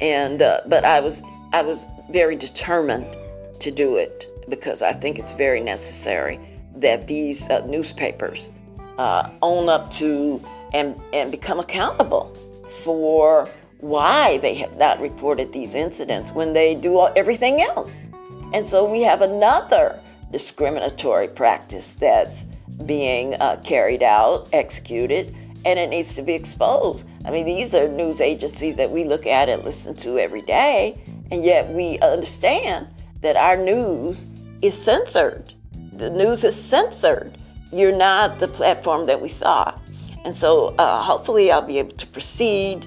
And, 0.00 0.42
uh, 0.42 0.60
but 0.66 0.84
I 0.84 1.00
was, 1.00 1.22
I 1.52 1.62
was 1.62 1.88
very 2.10 2.36
determined 2.36 3.16
to 3.60 3.70
do 3.70 3.96
it 3.96 4.26
because 4.48 4.82
I 4.82 4.92
think 4.92 5.18
it's 5.18 5.32
very 5.32 5.60
necessary 5.60 6.40
that 6.76 7.06
these 7.06 7.48
uh, 7.50 7.64
newspapers 7.66 8.50
uh, 8.98 9.30
own 9.42 9.68
up 9.68 9.90
to 9.92 10.42
and, 10.72 11.00
and 11.12 11.30
become 11.30 11.60
accountable 11.60 12.34
for 12.82 13.48
why 13.78 14.38
they 14.38 14.54
have 14.54 14.76
not 14.76 15.00
reported 15.00 15.52
these 15.52 15.74
incidents 15.74 16.32
when 16.32 16.52
they 16.52 16.74
do 16.74 16.98
all, 16.98 17.10
everything 17.16 17.60
else. 17.62 18.06
And 18.52 18.66
so 18.66 18.84
we 18.84 19.02
have 19.02 19.22
another 19.22 20.00
discriminatory 20.30 21.28
practice 21.28 21.94
that's 21.94 22.46
being 22.86 23.34
uh, 23.34 23.60
carried 23.64 24.02
out, 24.02 24.48
executed, 24.52 25.34
and 25.64 25.78
it 25.78 25.90
needs 25.90 26.14
to 26.16 26.22
be 26.22 26.34
exposed. 26.34 27.06
I 27.24 27.30
mean, 27.30 27.46
these 27.46 27.74
are 27.74 27.88
news 27.88 28.20
agencies 28.20 28.76
that 28.76 28.90
we 28.90 29.04
look 29.04 29.26
at 29.26 29.48
and 29.48 29.64
listen 29.64 29.94
to 29.96 30.18
every 30.18 30.42
day, 30.42 31.00
and 31.30 31.44
yet 31.44 31.72
we 31.72 31.98
understand 32.00 32.88
that 33.20 33.36
our 33.36 33.56
news 33.56 34.26
is 34.62 34.80
censored 34.80 35.54
the 36.00 36.10
news 36.10 36.44
is 36.44 36.56
censored. 36.56 37.36
You're 37.72 37.94
not 37.94 38.38
the 38.38 38.48
platform 38.48 39.06
that 39.06 39.20
we 39.20 39.28
thought. 39.28 39.80
And 40.24 40.34
so 40.34 40.74
uh, 40.78 41.02
hopefully 41.02 41.52
I'll 41.52 41.62
be 41.62 41.78
able 41.78 41.96
to 41.96 42.06
proceed 42.06 42.86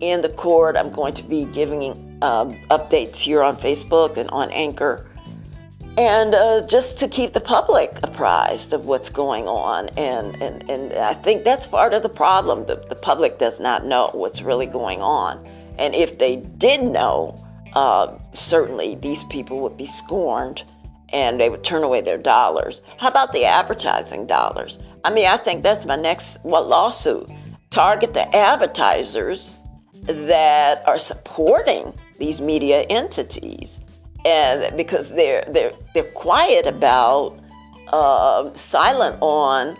in 0.00 0.22
the 0.22 0.28
court. 0.28 0.76
I'm 0.76 0.90
going 0.90 1.14
to 1.14 1.22
be 1.22 1.46
giving 1.46 2.18
um, 2.20 2.54
updates 2.70 3.18
here 3.18 3.42
on 3.42 3.56
Facebook 3.56 4.16
and 4.16 4.28
on 4.30 4.50
Anchor. 4.50 5.07
And 5.98 6.32
uh, 6.32 6.64
just 6.68 6.96
to 7.00 7.08
keep 7.08 7.32
the 7.32 7.40
public 7.40 7.98
apprised 8.04 8.72
of 8.72 8.86
what's 8.86 9.10
going 9.10 9.48
on. 9.48 9.88
And, 9.96 10.40
and, 10.40 10.70
and 10.70 10.92
I 10.92 11.12
think 11.12 11.42
that's 11.42 11.66
part 11.66 11.92
of 11.92 12.04
the 12.04 12.08
problem. 12.08 12.66
The, 12.66 12.76
the 12.88 12.94
public 12.94 13.38
does 13.38 13.58
not 13.58 13.84
know 13.84 14.10
what's 14.12 14.40
really 14.40 14.68
going 14.68 15.00
on. 15.00 15.44
And 15.76 15.96
if 15.96 16.18
they 16.18 16.36
did 16.36 16.84
know, 16.84 17.44
uh, 17.74 18.16
certainly 18.30 18.94
these 18.94 19.24
people 19.24 19.60
would 19.62 19.76
be 19.76 19.86
scorned 19.86 20.62
and 21.08 21.40
they 21.40 21.50
would 21.50 21.64
turn 21.64 21.82
away 21.82 22.00
their 22.00 22.16
dollars. 22.16 22.80
How 22.98 23.08
about 23.08 23.32
the 23.32 23.44
advertising 23.44 24.24
dollars? 24.24 24.78
I 25.02 25.10
mean, 25.10 25.26
I 25.26 25.36
think 25.36 25.64
that's 25.64 25.84
my 25.84 25.96
next 25.96 26.38
what 26.44 26.68
lawsuit. 26.68 27.28
Target 27.70 28.14
the 28.14 28.36
advertisers 28.36 29.58
that 30.02 30.86
are 30.86 30.98
supporting 30.98 31.92
these 32.20 32.40
media 32.40 32.82
entities, 32.82 33.80
and 34.28 34.76
because 34.76 35.14
they're 35.14 35.44
they're 35.48 35.72
they're 35.94 36.12
quiet 36.12 36.66
about, 36.66 37.38
uh, 37.88 38.52
silent 38.54 39.16
on 39.20 39.76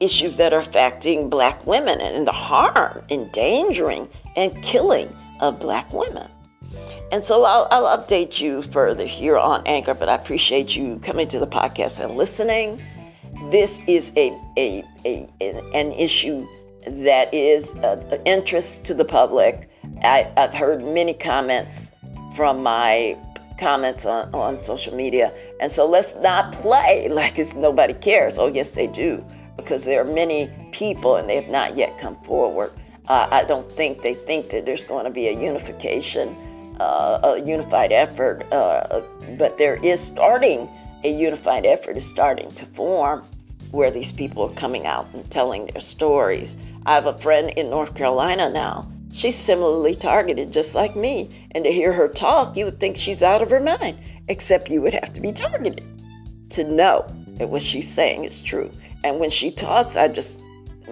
issues 0.00 0.36
that 0.38 0.52
are 0.52 0.60
affecting 0.60 1.28
black 1.28 1.66
women 1.66 2.00
and 2.00 2.26
the 2.26 2.32
harm, 2.32 3.02
endangering, 3.10 4.08
and 4.36 4.62
killing 4.62 5.08
of 5.40 5.58
black 5.58 5.92
women. 5.92 6.28
And 7.12 7.22
so 7.22 7.44
I'll, 7.44 7.68
I'll 7.70 7.98
update 7.98 8.40
you 8.40 8.62
further 8.62 9.06
here 9.06 9.38
on 9.38 9.62
Anchor, 9.66 9.94
but 9.94 10.08
I 10.08 10.14
appreciate 10.14 10.74
you 10.76 10.98
coming 11.00 11.28
to 11.28 11.38
the 11.38 11.46
podcast 11.46 12.04
and 12.04 12.16
listening. 12.16 12.82
This 13.50 13.82
is 13.86 14.12
a, 14.16 14.34
a, 14.56 14.82
a 15.04 15.28
an 15.74 15.92
issue 15.92 16.46
that 16.86 17.32
is 17.32 17.74
of 17.82 18.12
interest 18.24 18.84
to 18.86 18.94
the 18.94 19.04
public. 19.04 19.68
I, 20.02 20.32
I've 20.36 20.54
heard 20.54 20.82
many 20.82 21.14
comments 21.14 21.90
from 22.34 22.62
my 22.62 23.16
comments 23.58 24.06
on, 24.06 24.32
on 24.34 24.62
social 24.62 24.94
media. 24.94 25.32
And 25.60 25.70
so 25.70 25.86
let's 25.86 26.16
not 26.16 26.52
play 26.52 27.08
like 27.10 27.38
it's 27.38 27.54
nobody 27.54 27.94
cares. 27.94 28.38
Oh, 28.38 28.46
yes, 28.46 28.74
they 28.74 28.86
do, 28.86 29.24
because 29.56 29.84
there 29.84 30.00
are 30.00 30.12
many 30.12 30.50
people 30.72 31.16
and 31.16 31.28
they 31.28 31.36
have 31.36 31.50
not 31.50 31.76
yet 31.76 31.98
come 31.98 32.16
forward. 32.16 32.72
Uh, 33.08 33.28
I 33.30 33.44
don't 33.44 33.70
think 33.72 34.02
they 34.02 34.14
think 34.14 34.50
that 34.50 34.66
there's 34.66 34.84
going 34.84 35.04
to 35.04 35.10
be 35.10 35.28
a 35.28 35.32
unification 35.32 36.34
uh, 36.80 37.20
a 37.22 37.40
unified 37.40 37.92
effort, 37.92 38.44
uh, 38.52 39.00
but 39.38 39.56
there 39.56 39.76
is 39.76 40.00
starting 40.00 40.68
a 41.04 41.10
unified 41.10 41.64
effort 41.64 41.96
is 41.96 42.06
starting 42.06 42.50
to 42.52 42.64
form 42.66 43.22
where 43.70 43.90
these 43.90 44.12
people 44.12 44.44
are 44.44 44.54
coming 44.54 44.86
out 44.86 45.06
and 45.14 45.30
telling 45.30 45.66
their 45.66 45.80
stories. 45.80 46.56
I 46.84 46.94
have 46.94 47.06
a 47.06 47.12
friend 47.12 47.50
in 47.56 47.70
North 47.70 47.94
Carolina 47.94 48.50
now. 48.50 48.90
She's 49.16 49.34
similarly 49.34 49.94
targeted, 49.94 50.52
just 50.52 50.74
like 50.74 50.94
me. 50.94 51.30
And 51.52 51.64
to 51.64 51.72
hear 51.72 51.90
her 51.90 52.06
talk, 52.06 52.54
you 52.54 52.66
would 52.66 52.78
think 52.78 52.98
she's 52.98 53.22
out 53.22 53.40
of 53.40 53.48
her 53.48 53.60
mind, 53.60 53.98
except 54.28 54.68
you 54.68 54.82
would 54.82 54.92
have 54.92 55.10
to 55.14 55.22
be 55.22 55.32
targeted 55.32 55.82
to 56.50 56.64
know 56.64 57.06
that 57.38 57.48
what 57.48 57.62
she's 57.62 57.88
saying 57.88 58.24
is 58.24 58.42
true. 58.42 58.70
And 59.04 59.18
when 59.18 59.30
she 59.30 59.50
talks, 59.50 59.96
I 59.96 60.08
just, 60.08 60.42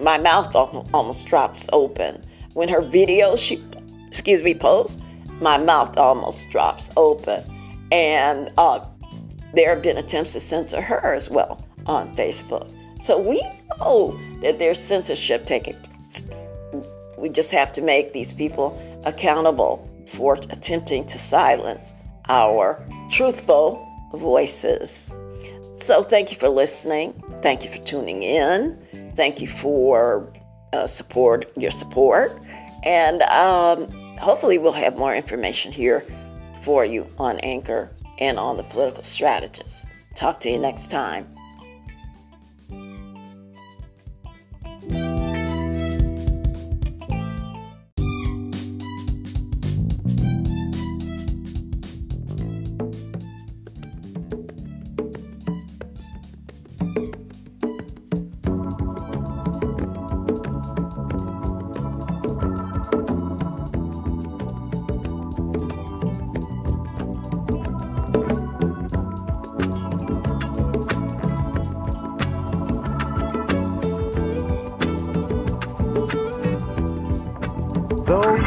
my 0.01 0.17
mouth 0.17 0.55
almost 0.55 1.27
drops 1.27 1.69
open. 1.71 2.19
When 2.53 2.67
her 2.67 2.81
videos, 2.81 3.37
she, 3.37 3.63
excuse 4.07 4.41
me, 4.41 4.55
posts, 4.55 4.99
my 5.39 5.59
mouth 5.59 5.95
almost 5.99 6.49
drops 6.49 6.89
open. 6.97 7.43
And 7.91 8.51
uh, 8.57 8.83
there 9.53 9.69
have 9.69 9.83
been 9.83 9.99
attempts 9.99 10.33
to 10.33 10.39
censor 10.39 10.81
her 10.81 11.13
as 11.13 11.29
well 11.29 11.63
on 11.85 12.15
Facebook. 12.15 12.73
So 13.03 13.19
we 13.19 13.39
know 13.77 14.19
that 14.41 14.57
there's 14.57 14.79
censorship 14.79 15.45
taking 15.45 15.75
place. 15.75 16.25
We 17.25 17.31
just 17.31 17.51
have 17.53 17.71
to 17.71 17.81
make 17.81 18.13
these 18.13 18.31
people 18.31 18.79
accountable 19.03 19.89
for 20.05 20.35
attempting 20.35 21.05
to 21.05 21.17
silence 21.17 21.91
our 22.29 22.85
truthful 23.09 23.83
voices. 24.13 25.11
So 25.75 26.03
thank 26.03 26.29
you 26.29 26.37
for 26.37 26.49
listening. 26.49 27.19
Thank 27.41 27.63
you 27.63 27.71
for 27.71 27.79
tuning 27.79 28.21
in. 28.21 28.77
Thank 29.15 29.41
you 29.41 29.47
for 29.47 30.31
uh, 30.71 30.85
support 30.85 31.51
your 31.57 31.71
support. 31.71 32.39
And 32.83 33.23
um, 33.23 33.91
hopefully, 34.19 34.59
we'll 34.59 34.71
have 34.73 34.95
more 34.95 35.15
information 35.15 35.71
here 35.71 36.05
for 36.61 36.85
you 36.85 37.07
on 37.17 37.39
Anchor 37.39 37.89
and 38.19 38.37
on 38.37 38.57
the 38.57 38.63
political 38.65 39.01
strategist. 39.01 39.87
Talk 40.13 40.39
to 40.41 40.51
you 40.51 40.59
next 40.59 40.91
time. 40.91 41.34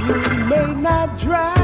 May 0.08 0.72
not 0.74 1.18
drive 1.18 1.57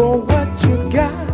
for 0.00 0.16
what 0.16 0.48
you 0.64 0.76
got. 0.90 1.26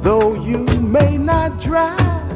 Though 0.00 0.34
you 0.48 0.64
may 0.96 1.18
not 1.18 1.60
drive 1.60 2.30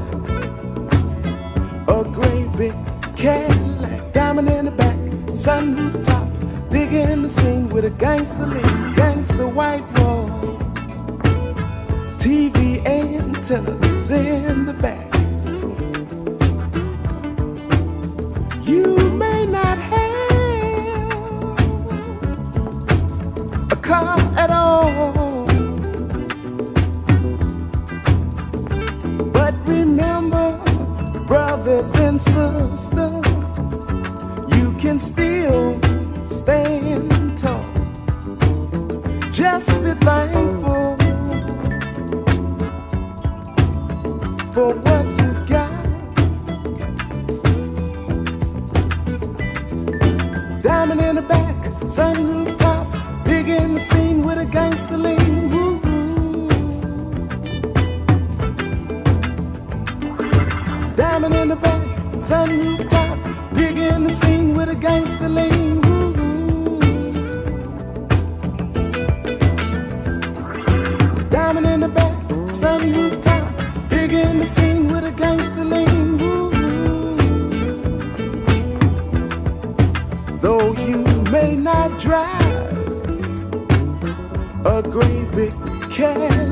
a 1.97 2.03
great 2.17 2.51
big 2.57 2.75
Cadillac, 3.15 4.13
diamond 4.13 4.51
in 4.51 4.65
the 4.65 4.73
back, 4.73 4.99
sunroof 5.45 6.05
top, 6.05 6.29
digging 6.71 7.23
the 7.23 7.29
scene 7.29 7.69
with 7.69 7.85
a 7.85 7.91
gangster 7.91 8.49
lean, 8.49 8.95
gangster 8.95 9.47
white 9.47 9.87
wall, 10.01 10.29
TV 12.19 12.85
antennas 12.85 14.11
in 14.11 14.67
the 14.67 14.73
back. 14.73 15.12
Car 23.93 24.19
at 24.39 24.51
all. 24.51 25.45
But 29.37 29.55
remember, 29.67 30.47
brothers 31.27 31.93
and 32.07 32.19
sisters, 32.19 33.27
you 34.57 34.69
can 34.83 34.99
still 34.99 35.79
stand 36.25 37.37
tall. 37.37 37.67
Just 39.31 39.69
be 39.85 39.93
thankful 40.07 40.97
for 44.55 44.71
what 44.85 45.07
you 45.21 45.31
got. 45.55 45.85
Diamond 50.63 51.01
in 51.09 51.15
the 51.17 51.27
back, 51.35 51.57
sunroof 51.95 52.57
top, 52.57 52.72
big 53.45 53.75
the 53.75 53.81
scene 53.81 54.23
with 54.23 54.39
a 54.39 54.45
gangster 54.45 54.97
lean. 54.97 55.51
Woo. 55.51 55.81
Diamond 60.97 61.35
in 61.35 61.49
the 61.49 61.57
back, 61.57 61.83
sunroof 62.29 62.89
top, 62.89 63.19
big 63.55 63.79
in 63.79 64.05
the 64.05 64.11
scene 64.11 64.55
with 64.55 64.69
a 64.69 64.77
gangster 64.77 65.29
lean. 65.29 65.81
Woo. 65.81 66.02
Great 84.93 85.31
big 85.33 85.53
Cadillac, 85.91 86.52